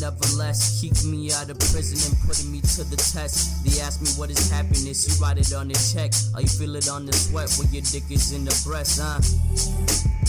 Nevertheless. 0.00 0.80
Keeping 0.80 1.10
me 1.10 1.32
out 1.32 1.50
of 1.50 1.58
prison 1.58 1.98
and 2.10 2.16
putting 2.26 2.50
me 2.50 2.60
to 2.60 2.84
the 2.84 2.96
test. 2.96 3.64
They 3.64 3.80
ask 3.80 4.00
me 4.00 4.08
what 4.18 4.30
is 4.30 4.50
happiness, 4.50 5.06
you 5.08 5.14
write 5.22 5.38
it 5.38 5.52
on 5.52 5.68
the 5.68 5.78
check. 5.92 6.12
Or 6.34 6.40
you 6.40 6.48
feel 6.48 6.76
it 6.76 6.88
on 6.88 7.06
the 7.06 7.12
sweat 7.12 7.50
when 7.58 7.72
your 7.72 7.82
dick 7.82 8.10
is 8.10 8.32
in 8.32 8.44
the 8.44 8.54
breast, 8.66 9.00
huh? 9.00 9.20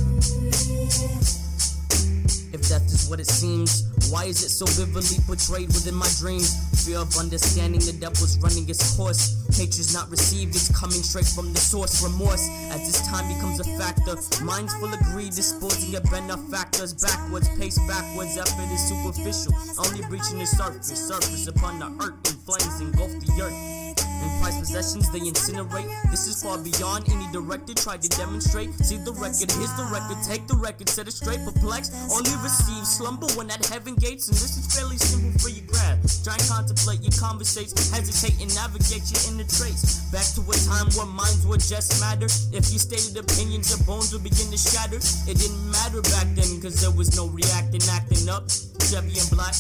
If 2.53 2.69
death 2.69 2.86
is 2.88 3.07
what 3.10 3.19
it 3.19 3.28
seems, 3.28 3.84
why 4.10 4.26
is 4.26 4.44
it 4.44 4.49
so 4.49 4.65
vividly 4.65 5.18
portrayed 5.26 5.68
within 5.68 5.95
my 5.95 6.07
dreams? 6.19 6.56
Fear 6.88 7.00
of 7.00 7.18
understanding 7.18 7.82
the 7.82 7.92
devil's 7.92 8.40
running 8.40 8.70
its 8.70 8.96
course. 8.96 9.36
Hatred's 9.58 9.94
not 9.94 10.10
received, 10.10 10.56
it's 10.56 10.72
coming 10.72 11.04
straight 11.04 11.28
from 11.28 11.52
the 11.52 11.60
source. 11.60 12.02
Remorse, 12.02 12.48
as 12.72 12.80
this 12.88 13.06
time 13.06 13.28
becomes 13.28 13.60
a 13.60 13.66
factor. 13.78 14.16
Minds 14.42 14.74
full 14.76 14.94
of 14.94 15.00
greed, 15.12 15.34
disposing 15.34 15.94
of 15.98 16.04
benefactors. 16.10 16.94
Backwards, 16.94 17.50
pace 17.60 17.78
backwards, 17.92 18.38
effort 18.38 18.72
is 18.72 18.80
superficial. 18.88 19.52
Only 19.84 20.00
breaching 20.08 20.40
the 20.40 20.48
surface, 20.48 20.88
surface 20.96 21.48
upon 21.48 21.80
the 21.80 21.88
earth, 22.06 22.16
and 22.24 22.40
flames 22.48 22.80
engulf 22.80 23.12
the 23.20 23.44
earth. 23.44 23.87
In 23.99 24.30
prized 24.41 24.60
possessions, 24.60 25.11
they 25.11 25.19
incinerate. 25.19 25.90
This 26.11 26.28
is 26.28 26.41
far 26.44 26.57
beyond 26.57 27.10
any 27.10 27.28
director 27.32 27.74
tried 27.74 28.02
to 28.02 28.10
demonstrate. 28.10 28.74
See 28.86 28.98
the 28.98 29.14
record, 29.14 29.52
here's 29.52 29.74
the 29.78 29.88
record. 29.91 30.18
Take 30.24 30.48
the 30.48 30.56
record, 30.56 30.90
set 30.90 31.07
it 31.07 31.14
straight, 31.14 31.44
perplexed. 31.45 31.94
Only 32.11 32.32
receive 32.44 32.86
slumber 32.86 33.28
when 33.36 33.52
at 33.52 33.65
heaven 33.65 33.95
gates. 33.95 34.28
And 34.28 34.38
this 34.38 34.57
is 34.57 34.65
fairly 34.74 34.98
simple 34.98 35.32
for 35.40 35.49
your 35.49 35.65
grab. 35.68 35.99
Try 36.24 36.36
and 36.36 36.48
contemplate 36.48 37.02
your 37.02 37.15
conversates, 37.19 37.74
hesitate 37.91 38.41
and 38.41 38.53
navigate 38.56 39.06
your 39.07 39.22
inner 39.32 39.48
trace. 39.48 40.03
Back 40.11 40.28
to 40.36 40.41
a 40.44 40.56
time 40.68 40.91
where 40.95 41.07
minds 41.07 41.45
would 41.48 41.61
just 41.61 41.99
matter. 42.02 42.28
If 42.52 42.72
you 42.74 42.80
stated 42.80 43.18
opinions, 43.18 43.72
your 43.72 43.82
bones 43.88 44.11
would 44.14 44.24
begin 44.24 44.52
to 44.52 44.60
shatter. 44.60 44.99
It 45.28 45.38
didn't 45.40 45.72
matter 45.72 46.02
back 46.02 46.28
then, 46.36 46.61
cause 46.61 46.82
there 46.82 46.91
was 46.91 47.15
no 47.15 47.28
reacting, 47.28 47.82
acting 47.91 48.28
up. 48.30 48.49
Chevy 48.88 49.19
and 49.19 49.30
black. 49.32 49.56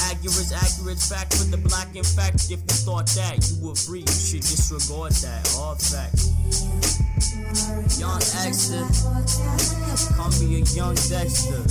Accurate, 0.00 0.52
accurate 0.52 0.98
fact 0.98 1.34
for 1.34 1.44
the 1.44 1.56
black. 1.56 1.94
In 1.94 2.04
fact, 2.04 2.50
if 2.50 2.50
you 2.50 2.74
thought 2.86 3.06
that 3.14 3.38
you 3.50 3.66
were 3.66 3.74
free, 3.74 4.00
you 4.00 4.06
should 4.06 4.42
disregard 4.42 5.12
that. 5.24 5.54
All 5.58 5.74
fact. 5.74 6.18
Young 7.98 8.18
Dexter, 8.18 8.86
call 10.16 10.30
me 10.40 10.56
a 10.56 10.64
young 10.72 10.94
Dexter. 10.94 11.62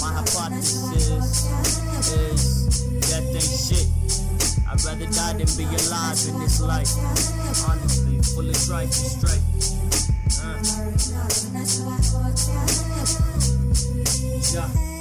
My 0.00 0.12
hypothesis 0.14 1.08
is 2.12 2.76
death 3.10 3.34
ain't 3.34 3.42
shit. 3.42 3.86
I'd 4.68 4.84
rather 4.84 5.06
die 5.06 5.32
than 5.32 5.48
be 5.56 5.64
alive 5.64 6.18
in 6.28 6.38
this 6.40 6.60
life. 6.60 6.92
Honestly, 7.68 8.20
full 8.34 8.48
of 8.48 8.56
strife 8.56 8.84
and 8.84 9.10
strife. 9.16 9.42
Uh. 10.42 10.56
Yeah. 14.54 14.95